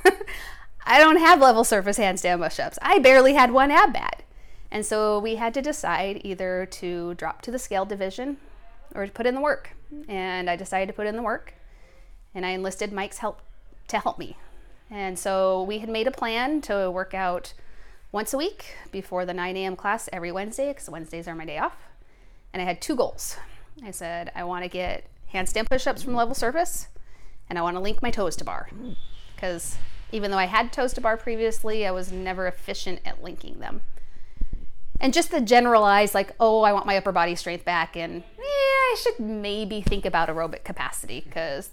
I 0.84 0.98
don't 0.98 1.18
have 1.18 1.40
level 1.40 1.64
surface 1.64 1.98
handstand 1.98 2.42
push 2.42 2.58
ups. 2.58 2.78
I 2.82 2.98
barely 2.98 3.34
had 3.34 3.52
one 3.52 3.70
ab 3.70 3.92
mat. 3.92 4.22
And 4.70 4.84
so 4.84 5.18
we 5.18 5.36
had 5.36 5.54
to 5.54 5.62
decide 5.62 6.20
either 6.24 6.66
to 6.72 7.14
drop 7.14 7.42
to 7.42 7.50
the 7.50 7.58
scale 7.58 7.84
division 7.84 8.38
or 8.94 9.06
to 9.06 9.12
put 9.12 9.26
in 9.26 9.34
the 9.34 9.40
work. 9.40 9.70
And 10.08 10.50
I 10.50 10.56
decided 10.56 10.88
to 10.88 10.92
put 10.92 11.06
in 11.06 11.16
the 11.16 11.22
work. 11.22 11.54
And 12.34 12.44
I 12.44 12.50
enlisted 12.50 12.92
Mike's 12.92 13.18
help 13.18 13.40
to 13.88 13.98
help 13.98 14.18
me. 14.18 14.36
And 14.90 15.18
so 15.18 15.62
we 15.62 15.78
had 15.78 15.88
made 15.88 16.06
a 16.06 16.10
plan 16.10 16.60
to 16.62 16.90
work 16.90 17.14
out 17.14 17.52
once 18.12 18.32
a 18.32 18.38
week 18.38 18.76
before 18.90 19.26
the 19.26 19.34
9 19.34 19.56
a.m. 19.56 19.76
class 19.76 20.08
every 20.12 20.32
Wednesday, 20.32 20.68
because 20.68 20.88
Wednesdays 20.88 21.28
are 21.28 21.34
my 21.34 21.44
day 21.44 21.58
off. 21.58 21.76
And 22.52 22.62
I 22.62 22.64
had 22.64 22.80
two 22.80 22.96
goals. 22.96 23.36
I 23.84 23.90
said, 23.90 24.32
I 24.34 24.44
want 24.44 24.64
to 24.64 24.68
get 24.68 25.04
handstand 25.32 25.68
push 25.68 25.86
ups 25.86 26.02
from 26.02 26.14
level 26.14 26.34
surface, 26.34 26.88
and 27.48 27.58
I 27.58 27.62
want 27.62 27.76
to 27.76 27.80
link 27.80 28.02
my 28.02 28.10
toes 28.10 28.36
to 28.36 28.44
bar. 28.44 28.68
Hmm. 28.70 28.92
Because 29.34 29.76
even 30.10 30.30
though 30.30 30.38
I 30.38 30.46
had 30.46 30.72
toes 30.72 30.92
to 30.94 31.00
bar 31.00 31.16
previously, 31.16 31.86
I 31.86 31.90
was 31.90 32.10
never 32.10 32.46
efficient 32.46 33.00
at 33.04 33.22
linking 33.22 33.60
them. 33.60 33.82
And 35.00 35.14
just 35.14 35.30
the 35.30 35.40
generalized, 35.40 36.14
like, 36.14 36.32
oh, 36.40 36.62
I 36.62 36.72
want 36.72 36.86
my 36.86 36.96
upper 36.96 37.12
body 37.12 37.34
strength 37.34 37.64
back, 37.64 37.96
and 37.96 38.24
yeah, 38.36 38.42
I 38.44 38.96
should 39.00 39.20
maybe 39.20 39.80
think 39.80 40.04
about 40.04 40.28
aerobic 40.28 40.64
capacity, 40.64 41.20
because 41.20 41.70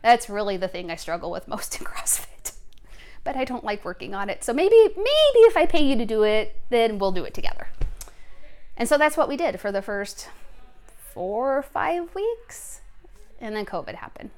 that's 0.00 0.30
really 0.30 0.56
the 0.56 0.68
thing 0.68 0.90
I 0.90 0.96
struggle 0.96 1.30
with 1.30 1.48
most 1.48 1.76
in 1.80 1.86
CrossFit. 1.86 2.52
But 3.24 3.36
I 3.36 3.44
don't 3.44 3.64
like 3.64 3.84
working 3.84 4.14
on 4.14 4.30
it. 4.30 4.42
So 4.42 4.52
maybe, 4.52 4.76
maybe 4.96 5.40
if 5.46 5.56
I 5.56 5.66
pay 5.66 5.84
you 5.84 5.96
to 5.96 6.06
do 6.06 6.22
it, 6.24 6.56
then 6.70 6.98
we'll 6.98 7.12
do 7.12 7.24
it 7.24 7.34
together. 7.34 7.68
And 8.76 8.88
so 8.88 8.98
that's 8.98 9.16
what 9.16 9.28
we 9.28 9.36
did 9.36 9.60
for 9.60 9.70
the 9.70 9.82
first 9.82 10.28
four 11.12 11.56
or 11.56 11.62
five 11.62 12.14
weeks. 12.14 12.80
And 13.40 13.56
then 13.56 13.66
COVID 13.66 13.94
happened. 13.94 14.30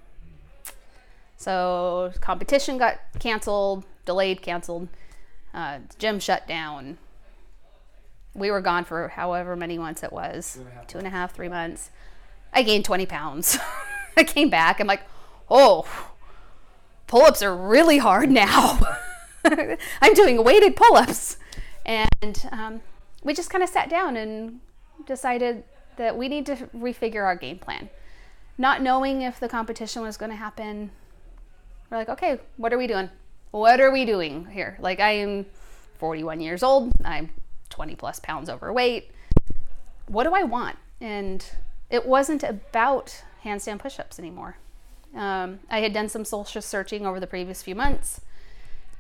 So 1.37 2.13
competition 2.21 2.79
got 2.79 3.01
canceled, 3.19 3.85
delayed, 4.07 4.43
canceled. 4.43 4.89
Uh, 5.53 5.81
gym 5.99 6.19
shut 6.19 6.49
down. 6.49 6.99
We 8.35 8.51
were 8.51 8.61
gone 8.61 8.85
for 8.85 9.09
however 9.09 9.55
many 9.55 9.79
months 9.79 10.03
it 10.03 10.13
was 10.13 10.57
and 10.57 10.67
a 10.67 10.71
half 10.71 10.87
two 10.87 10.99
and 10.99 11.07
a 11.07 11.11
half, 11.11 11.35
three 11.35 11.49
months. 11.49 11.91
I 12.53 12.63
gained 12.63 12.85
20 12.85 13.07
pounds. 13.07 13.59
I 14.17 14.25
came 14.25 14.49
back. 14.49 14.81
I'm 14.81 14.87
like, 14.87 15.03
oh, 15.51 15.87
pull 17.07 17.23
ups 17.23 17.43
are 17.43 17.57
really 17.57 17.99
hard 17.99 18.31
now. 18.31 18.81
I'm 19.45 20.15
doing 20.15 20.43
weighted 20.43 20.77
pull 20.77 20.97
ups. 20.97 21.37
And 21.85 22.49
um, 22.51 22.81
we 23.23 23.35
just 23.35 23.51
kind 23.51 23.63
of 23.63 23.69
sat 23.69 23.91
down 23.91 24.17
and 24.17 24.61
decided 25.07 25.65
that 25.97 26.17
we 26.17 26.29
need 26.29 26.47
to 26.47 26.57
refigure 26.77 27.25
our 27.25 27.37
game 27.37 27.59
plan. 27.59 27.89
Not 28.57 28.83
knowing 28.83 29.23
if 29.23 29.41
the 29.41 29.49
competition 29.49 30.03
was 30.03 30.17
going 30.17 30.31
to 30.31 30.37
happen, 30.37 30.91
we're 31.91 31.99
like, 31.99 32.09
okay, 32.09 32.41
what 32.57 32.73
are 32.73 32.79
we 32.79 32.87
doing? 32.87 33.11
What 33.51 33.81
are 33.81 33.91
we 33.91 34.05
doing 34.05 34.47
here? 34.47 34.77
Like, 34.81 35.01
I 35.01 35.13
am 35.13 35.47
41 35.99 36.41
years 36.41 36.63
old, 36.63 36.93
I'm 37.05 37.31
20 37.71 37.95
plus 37.97 38.21
pounds 38.21 38.49
overweight. 38.49 39.11
What 40.07 40.25
do 40.25 40.35
I 40.35 40.43
want? 40.43 40.77
And 41.01 41.45
it 41.91 42.07
wasn't 42.07 42.43
about 42.43 43.23
handstand 43.45 43.79
push 43.79 43.99
ups 43.99 44.19
anymore. 44.19 44.57
Um, 45.15 45.61
I 45.71 45.81
had 45.81 45.93
done 45.93 46.09
some 46.09 46.25
social 46.25 46.61
searching 46.61 47.07
over 47.07 47.21
the 47.21 47.27
previous 47.27 47.63
few 47.63 47.75
months, 47.75 48.21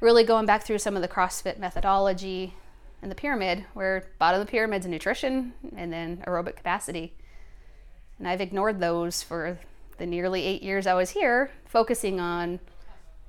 really 0.00 0.22
going 0.22 0.46
back 0.46 0.64
through 0.64 0.78
some 0.78 0.96
of 0.96 1.02
the 1.02 1.08
CrossFit 1.08 1.58
methodology 1.58 2.54
and 3.04 3.10
the 3.10 3.14
pyramid, 3.14 3.66
where 3.74 4.06
bottom 4.18 4.40
of 4.40 4.46
the 4.46 4.50
pyramid's 4.50 4.86
nutrition 4.86 5.52
and 5.76 5.92
then 5.92 6.24
aerobic 6.26 6.56
capacity. 6.56 7.14
And 8.18 8.26
I've 8.26 8.40
ignored 8.40 8.80
those 8.80 9.22
for 9.22 9.58
the 9.98 10.06
nearly 10.06 10.42
eight 10.42 10.62
years 10.62 10.86
I 10.86 10.94
was 10.94 11.10
here, 11.10 11.50
focusing 11.66 12.18
on, 12.18 12.60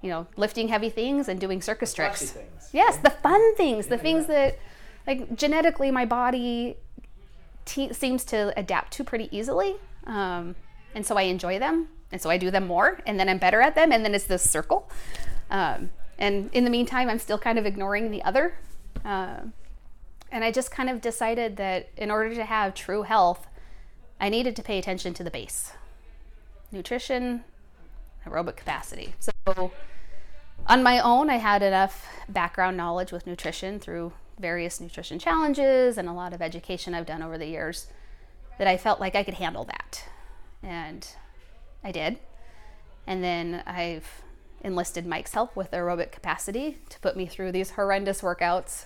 you 0.02 0.10
know, 0.10 0.28
lifting 0.38 0.70
heavy 0.70 0.90
things 0.90 1.28
and 1.28 1.42
doing 1.42 1.62
circus 1.62 1.94
Flashy 1.94 2.18
tricks. 2.20 2.32
things. 2.32 2.70
Yes, 2.72 2.96
the 3.00 3.10
fun 3.10 3.56
things, 3.56 3.88
the 3.88 3.98
things 3.98 4.28
that, 4.28 4.58
like, 5.06 5.36
genetically 5.36 5.92
my 5.92 6.06
body 6.06 6.78
te- 7.66 7.92
seems 7.92 8.24
to 8.26 8.58
adapt 8.58 8.94
to 8.94 9.04
pretty 9.04 9.28
easily. 9.38 9.76
Um, 10.08 10.56
and 10.94 11.06
so 11.06 11.18
I 11.18 11.24
enjoy 11.24 11.60
them. 11.60 11.90
And 12.14 12.22
so 12.22 12.30
I 12.30 12.38
do 12.38 12.50
them 12.50 12.66
more. 12.66 13.02
And 13.06 13.20
then 13.20 13.28
I'm 13.28 13.40
better 13.40 13.60
at 13.60 13.76
them. 13.76 13.92
And 13.92 14.06
then 14.06 14.16
it's 14.16 14.24
this 14.24 14.50
circle. 14.50 14.90
Um, 15.50 15.90
and 16.18 16.50
in 16.54 16.64
the 16.64 16.70
meantime, 16.70 17.10
I'm 17.10 17.20
still 17.20 17.38
kind 17.38 17.60
of 17.60 17.66
ignoring 17.66 18.10
the 18.12 18.24
other. 18.24 18.58
Um 19.04 19.52
and 20.32 20.44
I 20.44 20.52
just 20.52 20.72
kind 20.72 20.90
of 20.90 21.02
decided 21.02 21.58
that 21.58 21.90
in 21.98 22.12
order 22.12 22.34
to 22.36 22.46
have 22.46 22.74
true 22.74 23.04
health, 23.04 23.48
I 24.20 24.30
needed 24.30 24.56
to 24.56 24.64
pay 24.64 24.78
attention 24.78 25.14
to 25.16 25.24
the 25.24 25.32
base 25.32 25.72
nutrition, 26.72 27.44
aerobic 28.26 28.56
capacity. 28.56 29.16
So, 29.20 29.72
on 30.68 30.84
my 30.84 31.00
own, 31.00 31.30
I 31.30 31.38
had 31.38 31.62
enough 31.62 32.06
background 32.28 32.76
knowledge 32.76 33.12
with 33.12 33.28
nutrition 33.28 33.80
through 33.80 34.14
various 34.40 34.82
nutrition 34.82 35.20
challenges 35.20 35.98
and 35.98 36.10
a 36.10 36.14
lot 36.14 36.34
of 36.34 36.42
education 36.42 36.94
I've 36.94 37.06
done 37.06 37.22
over 37.22 37.38
the 37.38 37.46
years 37.46 37.88
that 38.58 38.68
I 38.68 38.78
felt 38.78 39.00
like 39.00 39.16
I 39.16 39.24
could 39.24 39.36
handle 39.36 39.64
that. 39.66 40.06
And 40.64 41.08
I 41.84 41.92
did. 41.92 42.18
And 43.08 43.24
then 43.24 43.64
I've 43.66 44.24
enlisted 44.64 45.06
Mike's 45.06 45.34
help 45.34 45.56
with 45.56 45.72
aerobic 45.72 46.12
capacity 46.12 46.80
to 46.90 47.00
put 47.00 47.16
me 47.16 47.28
through 47.28 47.52
these 47.52 47.72
horrendous 47.72 48.22
workouts 48.22 48.86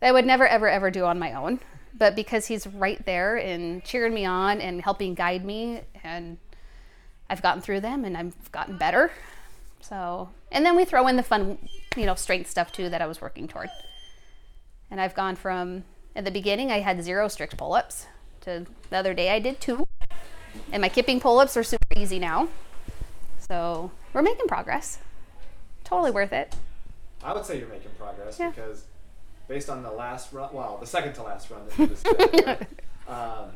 that 0.00 0.08
I 0.08 0.12
would 0.12 0.26
never, 0.26 0.46
ever, 0.46 0.68
ever 0.68 0.90
do 0.90 1.04
on 1.04 1.18
my 1.18 1.32
own. 1.34 1.60
But 1.96 2.14
because 2.16 2.46
he's 2.46 2.66
right 2.66 3.04
there 3.04 3.36
and 3.36 3.84
cheering 3.84 4.14
me 4.14 4.24
on 4.24 4.60
and 4.60 4.80
helping 4.80 5.14
guide 5.14 5.44
me, 5.44 5.82
and 6.02 6.38
I've 7.28 7.42
gotten 7.42 7.60
through 7.62 7.80
them 7.80 8.04
and 8.04 8.16
I've 8.16 8.50
gotten 8.52 8.78
better. 8.78 9.10
So, 9.80 10.30
and 10.52 10.64
then 10.64 10.76
we 10.76 10.84
throw 10.84 11.06
in 11.08 11.16
the 11.16 11.22
fun, 11.22 11.58
you 11.96 12.06
know, 12.06 12.14
strength 12.14 12.48
stuff 12.50 12.72
too 12.72 12.88
that 12.90 13.02
I 13.02 13.06
was 13.06 13.20
working 13.20 13.48
toward. 13.48 13.68
And 14.90 15.00
I've 15.00 15.14
gone 15.14 15.36
from, 15.36 15.84
at 16.16 16.24
the 16.24 16.30
beginning, 16.30 16.70
I 16.70 16.80
had 16.80 17.02
zero 17.02 17.28
strict 17.28 17.56
pull 17.56 17.74
ups 17.74 18.06
to 18.42 18.66
the 18.88 18.96
other 18.96 19.14
day 19.14 19.30
I 19.30 19.38
did 19.38 19.60
two. 19.60 19.86
And 20.72 20.80
my 20.80 20.88
kipping 20.88 21.20
pull 21.20 21.38
ups 21.38 21.56
are 21.56 21.62
super 21.62 21.86
easy 21.96 22.18
now. 22.18 22.48
So 23.38 23.90
we're 24.12 24.22
making 24.22 24.46
progress. 24.46 24.98
Totally 25.84 26.10
worth 26.10 26.32
it. 26.32 26.54
I 27.22 27.32
would 27.32 27.44
say 27.44 27.58
you're 27.58 27.68
making 27.68 27.90
progress 27.98 28.38
Yeah. 28.38 28.50
because 28.50 28.84
based 29.50 29.68
on 29.68 29.82
the 29.82 29.90
last 29.90 30.32
run, 30.32 30.48
well, 30.52 30.78
the 30.78 30.86
second 30.86 31.12
to 31.14 31.24
last 31.24 31.50
run 31.50 31.60
that 31.66 31.76
you 31.78 31.86
just 31.88 32.04
did, 32.04 32.46
right? 32.46 32.60
um, 33.08 33.48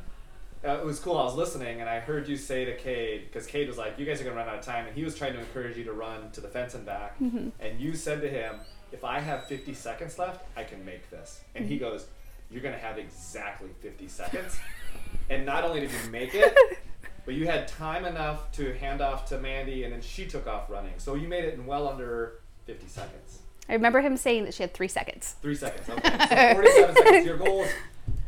uh, 0.66 0.78
it 0.80 0.84
was 0.84 0.98
cool. 0.98 1.16
I 1.16 1.22
was 1.22 1.36
listening 1.36 1.80
and 1.80 1.88
I 1.88 2.00
heard 2.00 2.26
you 2.26 2.36
say 2.36 2.64
to 2.64 2.76
Cade, 2.76 3.26
because 3.26 3.46
Cade 3.46 3.68
was 3.68 3.78
like, 3.78 3.96
"You 3.96 4.04
guys 4.04 4.20
are 4.20 4.24
gonna 4.24 4.34
run 4.34 4.48
out 4.48 4.58
of 4.58 4.64
time," 4.64 4.86
and 4.88 4.96
he 4.96 5.04
was 5.04 5.14
trying 5.16 5.34
to 5.34 5.38
encourage 5.38 5.76
you 5.76 5.84
to 5.84 5.92
run 5.92 6.30
to 6.32 6.40
the 6.40 6.48
fence 6.48 6.74
and 6.74 6.84
back. 6.84 7.16
Mm-hmm. 7.20 7.50
And 7.60 7.80
you 7.80 7.94
said 7.94 8.20
to 8.22 8.28
him, 8.28 8.56
"If 8.90 9.04
I 9.04 9.20
have 9.20 9.44
50 9.46 9.72
seconds 9.72 10.18
left, 10.18 10.44
I 10.56 10.64
can 10.64 10.84
make 10.84 11.08
this." 11.10 11.40
And 11.54 11.64
Mm-hmm. 11.64 11.72
he 11.74 11.78
goes, 11.78 12.06
"You're 12.50 12.62
gonna 12.62 12.76
have 12.78 12.98
exactly 12.98 13.70
50 13.80 14.08
seconds." 14.08 14.58
and 15.30 15.46
not 15.46 15.62
only 15.64 15.78
did 15.80 15.90
you 15.92 16.10
make 16.10 16.34
it, 16.34 16.56
but 17.24 17.34
you 17.34 17.46
had 17.46 17.68
time 17.68 18.04
enough 18.04 18.50
to 18.52 18.72
hand 18.74 19.00
off 19.00 19.26
to 19.28 19.38
Mandy, 19.38 19.84
and 19.84 19.92
then 19.92 20.00
she 20.02 20.26
took 20.26 20.48
off 20.48 20.68
running. 20.70 20.94
So 20.98 21.14
you 21.14 21.28
made 21.28 21.44
it 21.44 21.54
in 21.54 21.66
well 21.66 21.86
under 21.88 22.40
50 22.66 22.88
seconds. 22.88 23.38
I 23.68 23.72
remember 23.74 24.00
him 24.00 24.16
saying 24.16 24.44
that 24.44 24.54
she 24.54 24.62
had 24.62 24.74
three 24.74 24.88
seconds. 24.88 25.36
Three 25.42 25.54
seconds. 25.54 25.88
Okay. 25.88 26.54
So 26.54 26.54
47 26.54 26.96
seconds. 26.96 27.26
Your 27.26 27.36
goal 27.36 27.62
is 27.62 27.70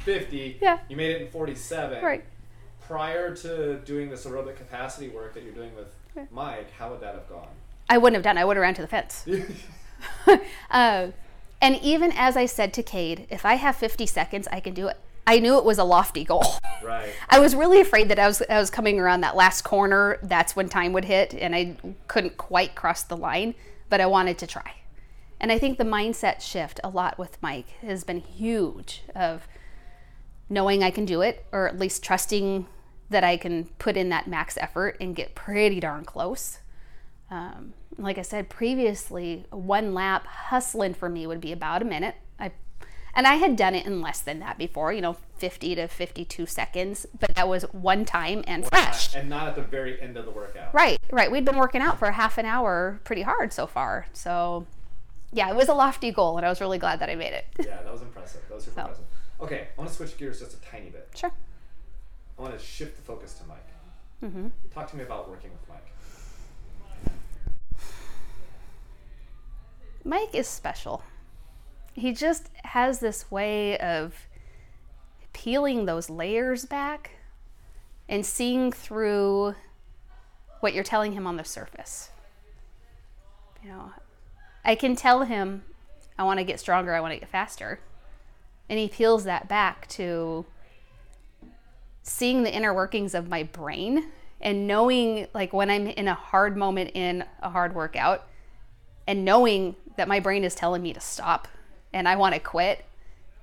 50. 0.00 0.59
Yeah. 0.61 0.78
You 0.88 0.97
made 0.97 1.11
it 1.12 1.23
in 1.23 1.28
47. 1.28 2.02
Right. 2.02 2.25
Prior 2.87 3.35
to 3.37 3.78
doing 3.81 4.09
this 4.11 4.25
aerobic 4.25 4.57
capacity 4.57 5.09
work 5.09 5.35
that 5.35 5.43
you're 5.43 5.52
doing 5.52 5.73
with 5.75 5.88
Mike, 6.31 6.71
how 6.73 6.90
would 6.90 7.00
that 7.00 7.14
have 7.14 7.28
gone? 7.28 7.49
I 7.90 7.99
wouldn't 7.99 8.14
have 8.14 8.25
done. 8.25 8.38
it. 8.38 8.40
I 8.40 8.45
would 8.45 8.57
have 8.57 8.62
ran 8.62 8.75
to 8.75 8.83
the 8.83 8.88
fence. 8.88 9.26
uh, 10.71 11.09
and 11.61 11.76
even 11.83 12.12
as 12.12 12.37
I 12.37 12.47
said 12.47 12.73
to 12.75 12.83
Cade, 12.83 13.26
if 13.31 13.45
I 13.45 13.55
have 13.55 13.76
50 13.76 14.07
seconds, 14.07 14.49
I 14.50 14.61
can 14.61 14.75
do 14.75 14.88
it. 14.88 14.97
I 15.26 15.40
knew 15.40 15.59
it 15.59 15.64
was 15.64 15.78
a 15.78 15.85
lofty 15.85 16.25
goal. 16.25 16.45
right. 16.85 17.11
I 17.28 17.40
was 17.40 17.57
really 17.57 17.81
afraid 17.81 18.09
that 18.11 18.19
I 18.19 18.28
was 18.28 18.43
I 18.49 18.59
was 18.61 18.71
coming 18.71 19.00
around 19.00 19.23
that 19.23 19.35
last 19.35 19.62
corner. 19.62 20.19
That's 20.23 20.55
when 20.55 20.69
time 20.69 20.93
would 20.93 21.05
hit, 21.05 21.35
and 21.35 21.52
I 21.55 21.76
couldn't 22.07 22.37
quite 22.37 22.76
cross 22.76 23.02
the 23.02 23.16
line. 23.16 23.55
But 23.88 24.00
I 24.00 24.07
wanted 24.07 24.38
to 24.38 24.47
try, 24.47 24.73
and 25.40 25.52
I 25.52 25.59
think 25.59 25.78
the 25.78 25.85
mindset 25.85 26.40
shift 26.40 26.81
a 26.83 26.88
lot 26.88 27.19
with 27.19 27.40
Mike 27.43 27.69
has 27.83 28.05
been 28.05 28.21
huge. 28.21 29.02
Of 29.14 29.47
knowing 30.49 30.83
I 30.83 30.90
can 30.90 31.05
do 31.05 31.23
it, 31.23 31.45
or 31.52 31.69
at 31.69 31.78
least 31.78 32.02
trusting 32.02 32.66
that 33.11 33.25
I 33.25 33.37
can 33.37 33.64
put 33.78 33.97
in 33.97 34.09
that 34.11 34.26
max 34.26 34.57
effort 34.61 34.97
and 35.00 35.14
get 35.14 35.35
pretty 35.35 35.81
darn 35.81 36.05
close. 36.05 36.59
Um, 37.31 37.75
like 37.99 38.19
I 38.19 38.23
said 38.23 38.49
previously, 38.49 39.47
one 39.50 39.95
lap 39.95 40.26
hustling 40.26 40.95
for 40.95 41.09
me 41.09 41.26
would 41.26 41.40
be 41.40 41.52
about 41.52 41.83
a 41.83 41.85
minute. 41.85 42.16
I, 42.38 42.52
and 43.14 43.26
I 43.26 43.37
had 43.37 43.57
done 43.57 43.75
it 43.75 43.87
in 43.87 44.00
less 44.00 44.21
than 44.21 44.40
that 44.40 44.59
before, 44.59 44.93
you 44.93 45.00
know, 45.00 45.16
50 45.38 45.75
to 45.76 45.88
52 45.88 46.47
seconds, 46.47 47.07
but 47.19 47.35
that 47.35 47.49
was 47.49 47.62
one 47.73 48.05
time 48.05 48.45
and 48.47 48.66
fresh. 48.66 49.14
And 49.14 49.28
not 49.28 49.49
at 49.49 49.55
the 49.55 49.62
very 49.62 50.00
end 50.00 50.16
of 50.16 50.25
the 50.25 50.31
workout. 50.31 50.75
Right, 50.75 50.99
right. 51.11 51.31
We'd 51.31 51.45
been 51.45 51.59
working 51.59 51.81
out 51.81 51.99
for 51.99 52.11
half 52.11 52.38
an 52.38 52.47
hour 52.47 53.00
pretty 53.05 53.23
hard 53.23 53.52
so 53.52 53.66
far. 53.66 54.07
So, 54.12 54.66
yeah, 55.37 55.50
it 55.50 55.55
was 55.55 55.69
a 55.69 55.75
lofty 55.75 56.11
goal, 56.12 56.38
and 56.38 56.47
I 56.47 56.49
was 56.49 56.62
really 56.62 56.78
glad 56.78 56.99
that 57.00 57.11
I 57.11 57.14
made 57.14 57.35
it. 57.35 57.45
Yeah, 57.59 57.83
that 57.83 57.93
was 57.93 58.00
impressive. 58.00 58.40
That 58.49 58.55
was 58.55 58.64
super 58.64 58.76
So. 58.76 58.81
impressive. 58.81 59.05
Okay, 59.43 59.69
I 59.76 59.78
want 59.78 59.90
to 59.90 59.95
switch 59.95 60.16
gears 60.16 60.40
just 60.40 60.55
a 60.57 60.61
tiny 60.62 60.88
bit. 60.88 61.11
Sure. 61.14 61.31
I 62.38 62.43
want 62.43 62.59
to 62.59 62.64
shift 62.64 62.97
the 62.97 63.02
focus 63.02 63.35
to 63.35 63.45
Mike. 63.47 63.59
Mm-hmm. 64.25 64.47
Talk 64.73 64.90
to 64.90 64.97
me 64.97 65.02
about 65.05 65.28
working 65.28 65.50
with 65.50 65.69
Mike. 65.69 67.12
Mike 70.05 70.35
is 70.35 70.49
special. 70.49 71.02
He 71.93 72.12
just 72.14 72.49
has 72.64 73.00
this 73.00 73.31
way 73.31 73.76
of 73.78 74.14
peeling 75.35 75.85
those 75.85 76.09
layers 76.09 76.64
back 76.64 77.11
and 78.09 78.25
seeing 78.25 78.73
through 78.73 79.55
what 80.61 80.73
you're 80.73 80.85
telling 80.85 81.12
him 81.12 81.26
on 81.26 81.37
the 81.37 81.45
surface. 81.45 82.09
You 83.62 83.69
know, 83.71 83.90
I 84.67 84.75
can 84.75 84.97
tell 84.97 85.23
him 85.23 85.63
I 86.19 86.25
want 86.25 86.41
to 86.41 86.45
get 86.45 86.61
stronger, 86.61 86.93
I 86.93 87.01
want 87.01 87.15
to 87.15 87.21
get 87.21 87.29
faster. 87.29 87.81
And 88.69 88.79
he 88.79 88.89
peels 88.89 89.25
that 89.25 89.49
back 89.49 89.87
to 89.91 90.45
seeing 92.03 92.43
the 92.43 92.53
inner 92.53 92.75
workings 92.75 93.15
of 93.15 93.29
my 93.29 93.45
brain 93.45 94.09
and 94.41 94.67
knowing 94.67 95.29
like 95.33 95.53
when 95.53 95.71
I'm 95.71 95.87
in 95.87 96.09
a 96.09 96.15
hard 96.15 96.57
moment 96.57 96.91
in 96.95 97.25
a 97.41 97.49
hard 97.49 97.75
workout 97.75 98.27
and 99.07 99.25
knowing 99.25 99.77
that 99.97 100.09
my 100.09 100.21
brain 100.21 100.45
is 100.45 100.55
telling 100.55 100.83
me 100.83 100.93
to 100.93 101.01
stop 101.01 101.49
and 101.93 102.09
I 102.09 102.17
want 102.17 102.35
to 102.35 102.41
quit 102.41 102.85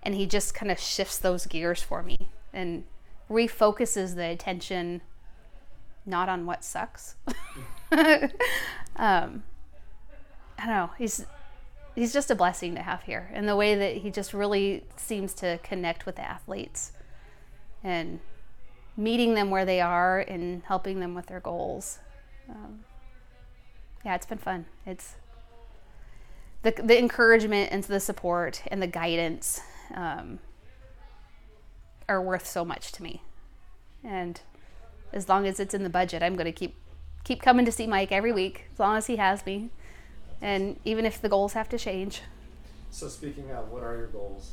and 0.03 0.13
he 0.13 0.25
just 0.25 0.53
kind 0.53 0.71
of 0.71 0.79
shifts 0.79 1.17
those 1.17 1.45
gears 1.45 1.81
for 1.81 2.03
me 2.03 2.29
and 2.51 2.83
refocuses 3.29 4.15
the 4.15 4.25
attention 4.25 5.01
not 6.05 6.27
on 6.27 6.45
what 6.45 6.65
sucks. 6.65 7.15
um, 8.97 9.43
I 10.57 10.65
don't 10.65 10.75
know. 10.75 10.89
He's 10.97 11.25
he's 11.95 12.13
just 12.13 12.31
a 12.31 12.35
blessing 12.35 12.75
to 12.75 12.81
have 12.81 13.03
here, 13.03 13.29
and 13.33 13.47
the 13.47 13.55
way 13.55 13.75
that 13.75 13.97
he 13.97 14.09
just 14.09 14.33
really 14.33 14.83
seems 14.95 15.33
to 15.35 15.59
connect 15.63 16.05
with 16.05 16.15
the 16.15 16.21
athletes, 16.21 16.91
and 17.83 18.19
meeting 18.95 19.33
them 19.33 19.49
where 19.49 19.65
they 19.65 19.81
are 19.81 20.19
and 20.19 20.63
helping 20.63 20.99
them 20.99 21.15
with 21.15 21.27
their 21.27 21.39
goals. 21.39 21.99
Um, 22.49 22.85
yeah, 24.05 24.15
it's 24.15 24.25
been 24.25 24.37
fun. 24.37 24.65
It's 24.85 25.15
the 26.61 26.71
the 26.71 26.97
encouragement 26.97 27.71
and 27.71 27.83
the 27.83 27.99
support 27.99 28.63
and 28.67 28.81
the 28.81 28.87
guidance 28.87 29.61
um, 29.93 30.39
are 32.07 32.21
worth 32.21 32.47
so 32.47 32.63
much 32.63 32.91
to 32.93 33.03
me, 33.03 33.21
and 34.03 34.41
as 35.11 35.29
long 35.29 35.45
as 35.45 35.59
it's 35.59 35.73
in 35.73 35.83
the 35.83 35.89
budget, 35.89 36.23
I'm 36.23 36.35
going 36.35 36.45
to 36.45 36.51
keep 36.51 36.75
keep 37.23 37.41
coming 37.41 37.65
to 37.65 37.71
see 37.71 37.87
Mike 37.87 38.11
every 38.11 38.33
week 38.33 38.65
as 38.73 38.79
long 38.79 38.97
as 38.97 39.07
he 39.07 39.15
has 39.15 39.45
me, 39.45 39.69
and 40.43 40.77
even 40.83 41.05
if 41.05 41.21
the 41.21 41.29
goals 41.29 41.53
have 41.53 41.69
to 41.69 41.79
change. 41.79 42.21
So 42.91 43.07
speaking 43.07 43.49
of, 43.51 43.71
what 43.71 43.81
are 43.81 43.95
your 43.95 44.07
goals? 44.07 44.51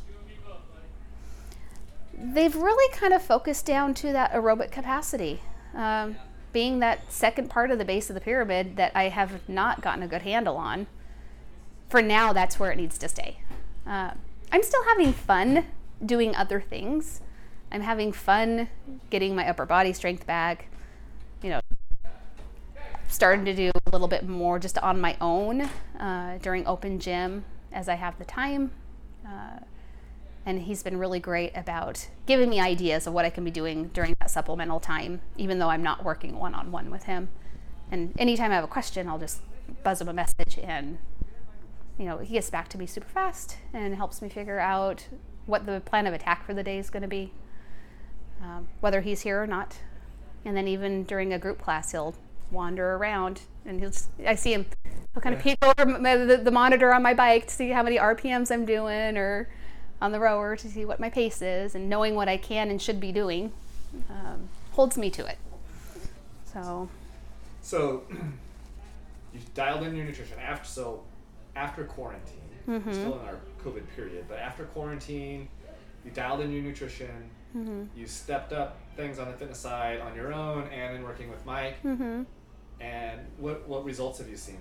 They've 2.14 2.54
really 2.54 2.94
kind 2.94 3.12
of 3.12 3.22
focused 3.22 3.66
down 3.66 3.94
to 3.94 4.12
that 4.12 4.32
aerobic 4.32 4.70
capacity, 4.70 5.40
um, 5.74 6.16
being 6.52 6.78
that 6.78 7.12
second 7.12 7.50
part 7.50 7.70
of 7.70 7.78
the 7.78 7.84
base 7.84 8.08
of 8.08 8.14
the 8.14 8.20
pyramid 8.20 8.76
that 8.76 8.92
I 8.94 9.04
have 9.04 9.48
not 9.48 9.80
gotten 9.80 10.02
a 10.02 10.08
good 10.08 10.22
handle 10.22 10.56
on. 10.56 10.86
For 11.88 12.00
now, 12.00 12.32
that's 12.32 12.58
where 12.58 12.70
it 12.70 12.76
needs 12.76 12.96
to 12.98 13.08
stay. 13.08 13.38
Uh, 13.86 14.12
I'm 14.52 14.62
still 14.62 14.84
having 14.84 15.12
fun 15.12 15.66
doing 16.04 16.36
other 16.36 16.60
things. 16.60 17.20
I'm 17.72 17.80
having 17.80 18.12
fun 18.12 18.68
getting 19.10 19.34
my 19.34 19.48
upper 19.48 19.66
body 19.66 19.92
strength 19.92 20.26
back. 20.26 20.66
Starting 23.10 23.44
to 23.44 23.54
do 23.54 23.70
a 23.86 23.90
little 23.90 24.08
bit 24.08 24.26
more 24.26 24.58
just 24.58 24.78
on 24.78 25.00
my 25.00 25.16
own 25.20 25.62
uh, 25.98 26.38
during 26.40 26.66
open 26.66 27.00
gym 27.00 27.44
as 27.72 27.88
I 27.88 27.96
have 27.96 28.16
the 28.18 28.24
time. 28.24 28.70
Uh, 29.26 29.58
and 30.46 30.62
he's 30.62 30.82
been 30.82 30.96
really 30.96 31.18
great 31.20 31.52
about 31.54 32.08
giving 32.26 32.48
me 32.48 32.60
ideas 32.60 33.06
of 33.06 33.12
what 33.12 33.24
I 33.24 33.30
can 33.30 33.44
be 33.44 33.50
doing 33.50 33.88
during 33.88 34.14
that 34.20 34.30
supplemental 34.30 34.80
time, 34.80 35.20
even 35.36 35.58
though 35.58 35.68
I'm 35.68 35.82
not 35.82 36.04
working 36.04 36.38
one 36.38 36.54
on 36.54 36.72
one 36.72 36.90
with 36.90 37.02
him. 37.04 37.28
And 37.90 38.14
anytime 38.18 38.52
I 38.52 38.54
have 38.54 38.64
a 38.64 38.68
question, 38.68 39.08
I'll 39.08 39.18
just 39.18 39.42
buzz 39.82 40.00
him 40.00 40.08
a 40.08 40.12
message, 40.12 40.58
and 40.62 40.98
you 41.98 42.06
know 42.06 42.18
he 42.18 42.34
gets 42.34 42.48
back 42.48 42.68
to 42.68 42.78
me 42.78 42.86
super 42.86 43.08
fast 43.08 43.58
and 43.72 43.96
helps 43.96 44.22
me 44.22 44.28
figure 44.28 44.60
out 44.60 45.08
what 45.46 45.66
the 45.66 45.80
plan 45.84 46.06
of 46.06 46.14
attack 46.14 46.46
for 46.46 46.54
the 46.54 46.62
day 46.62 46.78
is 46.78 46.90
going 46.90 47.02
to 47.02 47.08
be, 47.08 47.32
um, 48.40 48.68
whether 48.80 49.00
he's 49.00 49.22
here 49.22 49.42
or 49.42 49.46
not. 49.46 49.78
And 50.44 50.56
then 50.56 50.68
even 50.68 51.04
during 51.04 51.32
a 51.32 51.38
group 51.38 51.60
class, 51.60 51.92
he'll 51.92 52.14
wander 52.50 52.94
around, 52.94 53.40
and 53.64 53.80
he'll 53.80 53.90
just, 53.90 54.08
I 54.26 54.34
see 54.34 54.52
him. 54.52 54.66
He'll 55.14 55.22
kind 55.22 55.34
of 55.34 55.42
peek 55.42 55.58
over 55.62 55.84
the, 55.84 56.40
the 56.42 56.50
monitor 56.50 56.94
on 56.94 57.02
my 57.02 57.14
bike 57.14 57.46
to 57.48 57.54
see 57.54 57.70
how 57.70 57.82
many 57.82 57.96
RPMs 57.96 58.50
I'm 58.50 58.64
doing, 58.64 59.16
or 59.16 59.48
on 60.00 60.12
the 60.12 60.20
rower 60.20 60.56
to 60.56 60.68
see 60.68 60.84
what 60.84 60.98
my 60.98 61.10
pace 61.10 61.42
is 61.42 61.74
and 61.74 61.88
knowing 61.88 62.14
what 62.14 62.28
I 62.28 62.36
can 62.36 62.70
and 62.70 62.80
should 62.80 63.00
be 63.00 63.12
doing 63.12 63.52
um, 64.08 64.48
holds 64.72 64.96
me 64.96 65.10
to 65.10 65.26
it. 65.26 65.38
So. 66.52 66.88
So 67.62 68.04
you 69.34 69.40
dialed 69.54 69.82
in 69.82 69.94
your 69.94 70.06
nutrition 70.06 70.38
after 70.38 70.66
so 70.66 71.02
after 71.56 71.84
quarantine, 71.84 72.38
mm-hmm. 72.66 72.92
still 72.92 73.20
in 73.20 73.26
our 73.26 73.36
COVID 73.64 73.82
period, 73.94 74.24
but 74.28 74.38
after 74.38 74.64
quarantine, 74.64 75.48
you 76.04 76.10
dialed 76.12 76.40
in 76.40 76.52
your 76.52 76.62
nutrition. 76.62 77.30
Mm-hmm. 77.56 77.84
You 77.96 78.06
stepped 78.06 78.52
up 78.52 78.78
things 78.96 79.18
on 79.18 79.30
the 79.30 79.36
fitness 79.36 79.58
side 79.58 80.00
on 80.00 80.14
your 80.14 80.32
own 80.32 80.68
and 80.68 80.96
in 80.96 81.02
working 81.02 81.28
with 81.28 81.44
Mike. 81.44 81.82
Mm-hmm. 81.82 82.22
And 82.80 83.20
what 83.38 83.68
what 83.68 83.84
results 83.84 84.18
have 84.18 84.28
you 84.28 84.36
seen? 84.36 84.58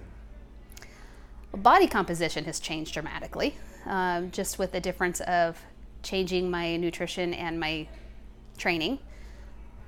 body 1.57 1.87
composition 1.87 2.45
has 2.45 2.59
changed 2.59 2.93
dramatically, 2.93 3.55
um, 3.85 4.31
just 4.31 4.59
with 4.59 4.71
the 4.71 4.79
difference 4.79 5.19
of 5.21 5.59
changing 6.03 6.49
my 6.49 6.77
nutrition 6.77 7.33
and 7.33 7.59
my 7.59 7.87
training. 8.57 8.99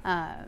Uh, 0.04 0.44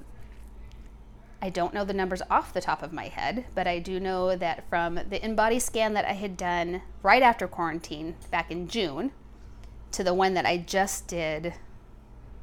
I 1.41 1.49
don't 1.49 1.73
know 1.73 1.83
the 1.83 1.93
numbers 1.93 2.21
off 2.29 2.53
the 2.53 2.61
top 2.61 2.81
of 2.81 2.93
my 2.93 3.09
head, 3.09 3.45
but 3.53 3.67
I 3.67 3.79
do 3.79 3.99
know 3.99 4.35
that 4.35 4.67
from 4.69 4.95
the 4.95 5.19
InBody 5.19 5.61
scan 5.61 5.93
that 5.93 6.05
I 6.05 6.13
had 6.13 6.37
done 6.37 6.81
right 7.01 7.21
after 7.21 7.47
quarantine 7.47 8.15
back 8.31 8.49
in 8.49 8.67
June 8.67 9.11
to 9.91 10.03
the 10.03 10.13
one 10.13 10.33
that 10.35 10.45
I 10.45 10.57
just 10.57 11.07
did 11.07 11.53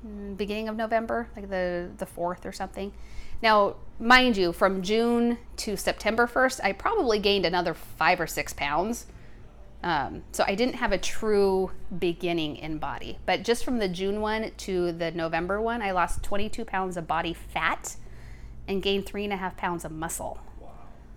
mm, 0.06 0.36
beginning 0.36 0.68
of 0.68 0.76
November, 0.76 1.28
like 1.34 1.48
the 1.48 1.90
the 1.96 2.06
4th 2.06 2.44
or 2.44 2.52
something. 2.52 2.92
Now, 3.42 3.76
mind 3.98 4.36
you, 4.36 4.52
from 4.52 4.82
June 4.82 5.38
to 5.58 5.76
September 5.76 6.26
1st, 6.26 6.60
I 6.62 6.72
probably 6.72 7.18
gained 7.18 7.46
another 7.46 7.74
five 7.74 8.20
or 8.20 8.26
six 8.26 8.52
pounds. 8.52 9.06
Um, 9.82 10.24
so 10.32 10.44
I 10.46 10.54
didn't 10.54 10.74
have 10.74 10.92
a 10.92 10.98
true 10.98 11.70
beginning 11.98 12.56
InBody. 12.56 13.16
But 13.24 13.44
just 13.44 13.64
from 13.64 13.78
the 13.78 13.88
June 13.88 14.20
one 14.20 14.50
to 14.58 14.92
the 14.92 15.10
November 15.10 15.60
one, 15.60 15.80
I 15.80 15.92
lost 15.92 16.22
22 16.22 16.64
pounds 16.66 16.96
of 16.96 17.06
body 17.06 17.32
fat 17.32 17.96
and 18.68 18.82
gained 18.82 19.06
three 19.06 19.24
and 19.24 19.32
a 19.32 19.36
half 19.36 19.56
pounds 19.56 19.84
of 19.84 19.92
muscle. 19.92 20.38
Wow. 20.60 20.68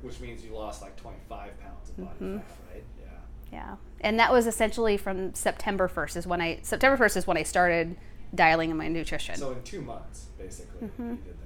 Which 0.02 0.20
means 0.22 0.46
you 0.46 0.56
lost 0.56 0.82
like 0.82 0.96
25 0.96 1.60
pounds 1.60 1.90
of 1.90 1.98
body 1.98 2.10
mm-hmm. 2.16 2.38
fat, 2.38 2.58
right? 2.74 2.84
Yeah. 3.02 3.08
Yeah. 3.52 3.76
And 4.00 4.18
that 4.20 4.32
was 4.32 4.48
essentially 4.48 4.96
from 4.96 5.34
September 5.34 5.90
1st 5.90 6.18
is 6.18 6.28
when 6.28 6.40
I, 6.40 6.60
September 6.62 7.04
1st 7.04 7.18
is 7.18 7.28
when 7.28 7.38
I 7.38 7.44
started 7.44 7.98
dialing 8.34 8.72
in 8.72 8.78
my 8.78 8.88
nutrition. 8.88 9.36
So 9.36 9.52
in 9.52 9.62
two 9.64 9.82
months, 9.82 10.28
basically, 10.38 10.88
mm-hmm. 10.88 11.10
you 11.12 11.16
did 11.18 11.38
that. 11.42 11.43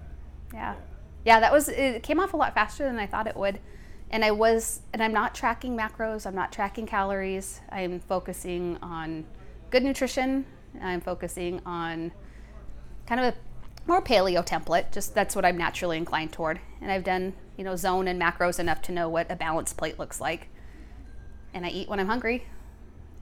Yeah. 0.54 0.76
yeah. 1.26 1.40
that 1.40 1.52
was 1.52 1.70
it 1.70 2.04
came 2.04 2.20
off 2.20 2.34
a 2.34 2.38
lot 2.38 2.54
faster 2.54 2.84
than 2.84 2.98
I 2.98 3.06
thought 3.08 3.28
it 3.28 3.36
would. 3.36 3.60
And 4.10 4.24
I 4.24 4.32
was 4.32 4.82
and 4.94 5.04
I'm 5.04 5.14
not 5.14 5.36
tracking 5.36 5.78
macros, 5.78 6.26
I'm 6.26 6.36
not 6.36 6.52
tracking 6.52 6.86
calories. 6.86 7.62
I'm 7.70 8.00
focusing 8.00 8.78
on 8.82 9.26
good 9.70 9.84
nutrition. 9.84 10.46
I'm 10.82 11.02
focusing 11.02 11.62
on 11.66 12.12
kind 13.06 13.22
of 13.22 13.34
a 13.34 13.38
more 13.88 14.02
paleo 14.02 14.46
template. 14.46 14.92
Just 14.92 15.16
that's 15.16 15.36
what 15.36 15.46
I'm 15.46 15.58
naturally 15.58 15.98
inclined 15.98 16.34
toward. 16.34 16.60
And 16.82 16.92
I've 16.92 17.04
done, 17.04 17.34
you 17.58 17.64
know, 17.64 17.76
zone 17.76 18.08
and 18.08 18.22
macros 18.22 18.60
enough 18.60 18.82
to 18.84 18.92
know 18.92 19.10
what 19.10 19.32
a 19.32 19.36
balanced 19.36 19.78
plate 19.78 19.98
looks 19.98 20.22
like. 20.22 20.50
And 21.54 21.66
I 21.66 21.70
eat 21.70 21.90
when 21.90 22.00
I'm 22.00 22.08
hungry. 22.08 22.46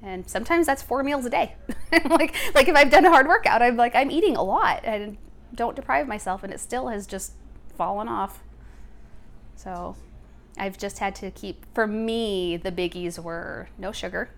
And 0.01 0.29
sometimes 0.29 0.65
that's 0.65 0.81
four 0.81 1.03
meals 1.03 1.25
a 1.25 1.29
day. 1.29 1.55
like 1.91 2.35
like 2.53 2.67
if 2.67 2.75
I've 2.75 2.89
done 2.89 3.05
a 3.05 3.09
hard 3.09 3.27
workout, 3.27 3.61
I'm 3.61 3.77
like 3.77 3.95
I'm 3.95 4.11
eating 4.11 4.35
a 4.35 4.43
lot. 4.43 4.81
And 4.83 5.17
don't 5.55 5.75
deprive 5.75 6.07
myself, 6.07 6.43
and 6.43 6.53
it 6.53 6.59
still 6.59 6.87
has 6.89 7.07
just 7.07 7.33
fallen 7.75 8.07
off. 8.07 8.43
So 9.55 9.95
I've 10.57 10.77
just 10.77 10.99
had 10.99 11.15
to 11.15 11.31
keep, 11.31 11.65
for 11.73 11.87
me, 11.87 12.57
the 12.57 12.71
biggies 12.71 13.19
were 13.19 13.67
no 13.77 13.91
sugar, 13.91 14.29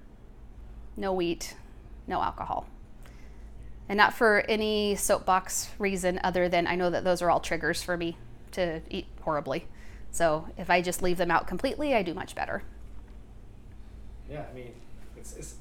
no 0.95 1.13
wheat, 1.13 1.55
no 2.07 2.21
alcohol. 2.21 2.67
And 3.89 3.97
not 3.97 4.13
for 4.13 4.43
any 4.49 4.95
soapbox 4.95 5.69
reason 5.79 6.19
other 6.23 6.49
than 6.49 6.67
I 6.67 6.75
know 6.75 6.89
that 6.89 7.03
those 7.03 7.21
are 7.21 7.29
all 7.29 7.39
triggers 7.39 7.81
for 7.81 7.95
me 7.95 8.17
to 8.51 8.81
eat 8.89 9.07
horribly. 9.21 9.65
So 10.11 10.47
if 10.57 10.69
I 10.69 10.81
just 10.81 11.01
leave 11.01 11.17
them 11.17 11.31
out 11.31 11.47
completely, 11.47 11.93
I 11.93 12.01
do 12.01 12.13
much 12.13 12.35
better. 12.35 12.63
Yeah, 14.29 14.43
I 14.49 14.53
mean, 14.53 14.73
it's, 15.15 15.35
it's 15.37 15.55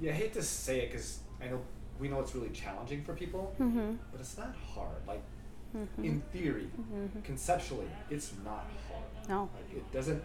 yeah, 0.00 0.10
I 0.10 0.14
hate 0.14 0.32
to 0.34 0.42
say 0.42 0.80
it 0.80 0.90
because 0.90 1.20
I 1.40 1.46
know 1.46 1.60
we 1.98 2.08
know 2.08 2.20
it's 2.20 2.34
really 2.34 2.50
challenging 2.50 3.04
for 3.04 3.14
people, 3.14 3.54
mm-hmm. 3.60 3.94
but 4.10 4.20
it's 4.20 4.36
not 4.36 4.54
hard. 4.74 5.06
Like 5.06 5.22
mm-hmm. 5.76 6.04
in 6.04 6.20
theory, 6.32 6.68
mm-hmm. 6.78 7.20
conceptually, 7.22 7.86
it's 8.10 8.32
not 8.44 8.66
hard. 8.88 9.28
No, 9.28 9.48
like, 9.54 9.76
it 9.76 9.92
doesn't 9.92 10.22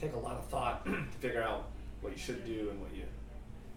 take 0.00 0.14
a 0.14 0.18
lot 0.18 0.36
of 0.36 0.46
thought 0.46 0.84
to 0.84 1.18
figure 1.20 1.42
out 1.42 1.66
what 2.00 2.12
you 2.12 2.18
should 2.18 2.44
do 2.44 2.68
and 2.70 2.80
what 2.80 2.94
you. 2.94 3.04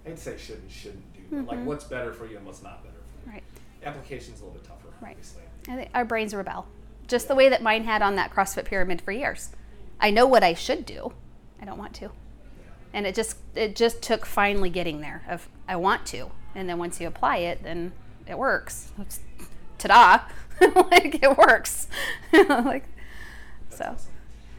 I'd 0.06 0.20
say 0.20 0.38
should 0.38 0.60
and 0.60 0.72
shouldn't 0.72 1.14
do, 1.14 1.22
but 1.32 1.46
like 1.46 1.58
mm-hmm. 1.58 1.66
what's 1.66 1.86
better 1.86 2.14
for 2.14 2.28
you 2.28 2.38
and 2.38 2.46
what's 2.46 2.62
not 2.62 2.84
better 2.84 2.96
for 2.96 3.28
you. 3.28 3.34
Right. 3.34 3.44
Application's 3.84 4.40
a 4.42 4.46
little 4.46 4.60
bit 4.60 4.68
tougher, 4.68 4.90
right. 5.02 5.12
obviously. 5.12 5.42
I 5.68 5.76
think 5.76 5.90
our 5.96 6.06
brains 6.06 6.36
rebel, 6.36 6.68
just 7.08 7.26
yeah. 7.26 7.30
the 7.30 7.36
way 7.36 7.50
that 7.50 7.64
mine 7.64 7.86
had 7.86 8.04
on 8.04 8.16
that 8.16 8.32
CrossFit 8.32 8.66
pyramid 8.66 9.02
for 9.02 9.12
years. 9.12 9.50
I 10.00 10.12
know 10.12 10.28
what 10.28 10.44
I 10.44 10.54
should 10.54 10.86
do. 10.86 11.14
I 11.60 11.66
don't 11.66 11.78
want 11.78 11.96
to. 11.96 12.12
and 12.94 13.08
it 13.08 13.16
just 13.16 13.38
it 13.56 13.76
just 13.76 14.02
took 14.02 14.26
finally 14.26 14.70
getting 14.70 15.02
there 15.02 15.24
of 15.28 15.48
I 15.68 15.76
want 15.76 16.06
to, 16.08 16.30
and 16.56 16.70
then 16.70 16.78
once 16.78 17.00
you 17.00 17.08
apply 17.08 17.38
it, 17.38 17.62
then 17.62 17.92
it 18.26 18.38
works. 18.38 18.92
It's, 19.00 19.20
ta-da! 19.78 20.24
like 20.76 21.22
it 21.22 21.38
works. 21.38 21.88
like 22.34 22.86
That's 23.70 23.78
so. 23.78 23.86
awesome. 23.86 24.12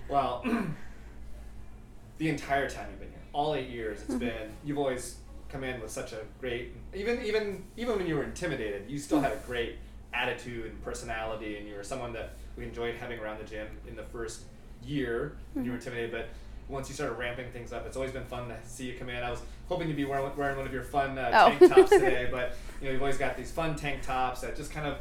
Well, 0.09 0.45
the 2.19 2.29
entire 2.29 2.69
time 2.69 2.87
you've 2.91 3.01
been 3.01 3.09
here, 3.09 3.19
all 3.33 3.55
eight 3.55 3.71
years, 3.71 4.01
it's 4.01 4.11
mm-hmm. 4.11 4.19
been 4.19 4.53
you've 4.65 4.79
always 4.79 5.17
come 5.49 5.65
in 5.65 5.81
with 5.81 5.91
such 5.91 6.13
a 6.13 6.19
great 6.41 6.73
even 6.95 7.23
even 7.25 7.65
even 7.77 7.97
when 7.97 8.07
you 8.07 8.17
were 8.17 8.25
intimidated, 8.25 8.85
you 8.89 8.99
still 8.99 9.21
had 9.21 9.33
a 9.33 9.37
mm-hmm. 9.37 9.47
great 9.47 9.77
attitude 10.13 10.67
and 10.67 10.83
personality, 10.85 11.57
and 11.57 11.67
you 11.67 11.75
were 11.75 11.83
someone 11.83 12.13
that 12.13 12.35
we 12.57 12.65
enjoyed 12.65 12.95
having 12.97 13.19
around 13.19 13.39
the 13.39 13.45
gym 13.45 13.67
in 13.89 13.97
the 13.97 14.05
first 14.05 14.43
year 14.85 15.37
when 15.55 15.65
you 15.65 15.71
were 15.73 15.79
mm-hmm. 15.79 15.89
intimidated, 15.89 16.13
but. 16.13 16.29
Once 16.69 16.89
you 16.89 16.97
started 16.97 17.15
ramping 17.15 17.49
things 17.53 17.73
up, 17.73 17.87
it's 17.87 17.97
always 17.97 18.11
been 18.11 18.25
fun 18.25 18.49
to 18.49 18.57
see 18.65 18.87
you 18.87 18.99
come 18.99 19.09
in. 19.09 19.23
I 19.23 19.31
was 19.31 19.39
hoping 19.69 19.89
you'd 19.89 19.97
be 19.97 20.05
wearing, 20.05 20.31
wearing 20.37 20.57
one 20.57 20.67
of 20.67 20.73
your 20.73 20.83
fun 20.85 21.19
uh, 21.19 21.31
Oh. 21.35 21.49
tank 21.59 21.73
tops 21.73 21.91
today, 21.91 22.29
but 22.31 22.57
you 22.81 22.87
know 22.87 22.93
you've 22.93 23.03
always 23.03 23.19
got 23.19 23.37
these 23.37 23.51
fun 23.51 23.77
tank 23.77 24.03
tops 24.03 24.41
that 24.43 24.57
just 24.57 24.71
kind 24.71 24.87
of, 24.87 24.99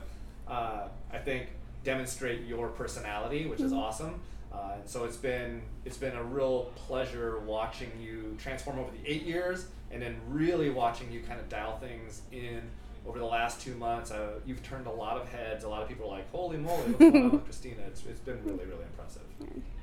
uh, 0.47 0.87
I 1.11 1.17
think, 1.17 1.47
demonstrate 1.83 2.45
your 2.45 2.69
personality, 2.69 3.45
which 3.47 3.59
is 3.61 3.73
awesome. 3.73 4.19
Uh, 4.53 4.75
and 4.79 4.89
so 4.89 5.03
it's 5.03 5.17
been 5.17 5.61
it's 5.83 5.97
been 5.97 6.15
a 6.15 6.23
real 6.23 6.71
pleasure 6.75 7.39
watching 7.41 7.91
you 8.01 8.35
transform 8.39 8.79
over 8.79 8.89
the 8.91 9.11
eight 9.11 9.23
years, 9.23 9.67
and 9.91 10.01
then 10.01 10.15
really 10.29 10.69
watching 10.69 11.11
you 11.11 11.19
kind 11.21 11.39
of 11.39 11.49
dial 11.49 11.77
things 11.77 12.21
in 12.31 12.61
over 13.05 13.19
the 13.19 13.25
last 13.25 13.61
two 13.61 13.75
months. 13.75 14.09
Uh, 14.11 14.39
you've 14.45 14.63
turned 14.63 14.87
a 14.87 14.91
lot 14.91 15.17
of 15.17 15.27
heads. 15.27 15.63
A 15.65 15.69
lot 15.69 15.81
of 15.83 15.89
people 15.89 16.05
are 16.09 16.17
like, 16.17 16.31
"Holy 16.31 16.57
moly, 16.57 16.81
what's 16.83 16.97
going 16.99 17.15
on 17.25 17.31
with 17.33 17.43
Christina?" 17.43 17.81
It's, 17.87 18.03
it's 18.05 18.19
been 18.21 18.41
really 18.45 18.65
really 18.65 18.83
impressive. 18.83 19.23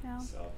Yeah. 0.03 0.19
So 0.19 0.51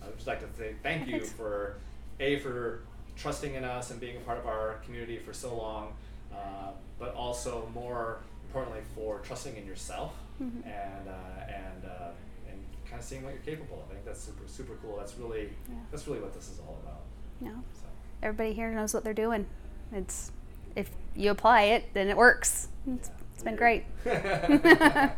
I 0.00 0.06
would 0.06 0.14
just 0.16 0.28
like 0.28 0.40
to 0.40 0.56
say 0.58 0.76
thank 0.84 1.08
you 1.08 1.20
for 1.24 1.76
a 2.20 2.38
for 2.38 2.82
trusting 3.16 3.54
in 3.54 3.64
us 3.64 3.90
and 3.90 4.00
being 4.00 4.16
a 4.16 4.20
part 4.20 4.38
of 4.38 4.46
our 4.46 4.78
community 4.84 5.18
for 5.18 5.32
so 5.32 5.56
long, 5.56 5.94
uh, 6.32 6.70
but 6.98 7.14
also 7.14 7.68
more 7.74 8.20
importantly 8.46 8.80
for 8.94 9.18
trusting 9.20 9.56
in 9.56 9.66
yourself 9.66 10.12
Mm-hmm. 10.42 10.68
and 10.68 11.08
uh, 11.08 11.12
and 11.48 11.84
uh, 11.86 12.08
and 12.50 12.60
kind 12.84 12.98
of 13.00 13.04
seeing 13.06 13.22
what 13.24 13.32
you're 13.32 13.40
capable 13.42 13.78
of. 13.82 13.90
I 13.90 13.94
think 13.94 14.04
that's 14.04 14.20
super 14.20 14.46
super 14.46 14.74
cool. 14.82 14.94
That's 14.98 15.16
really 15.16 15.48
Yeah. 15.66 15.76
that's 15.90 16.06
really 16.06 16.20
what 16.20 16.34
this 16.34 16.50
is 16.50 16.60
all 16.60 16.78
about. 16.82 17.00
No. 17.40 17.52
So. 17.72 17.86
Everybody 18.22 18.52
here 18.52 18.70
knows 18.70 18.92
what 18.92 19.02
they're 19.02 19.14
doing. 19.14 19.46
It's 19.92 20.32
if 20.74 20.90
you 21.14 21.30
apply 21.30 21.62
it, 21.62 21.84
then 21.94 22.08
it 22.08 22.18
works. 22.18 22.68
It's, 22.86 23.10
it's 23.32 23.42
been 23.42 23.56
great. 23.56 23.84
all 24.06 24.12
right. 24.12 25.16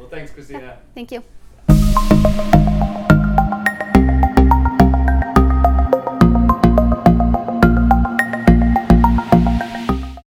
Well, 0.00 0.08
thanks, 0.10 0.32
Christina. 0.32 0.78
Thank 0.96 1.12
you. 1.12 1.22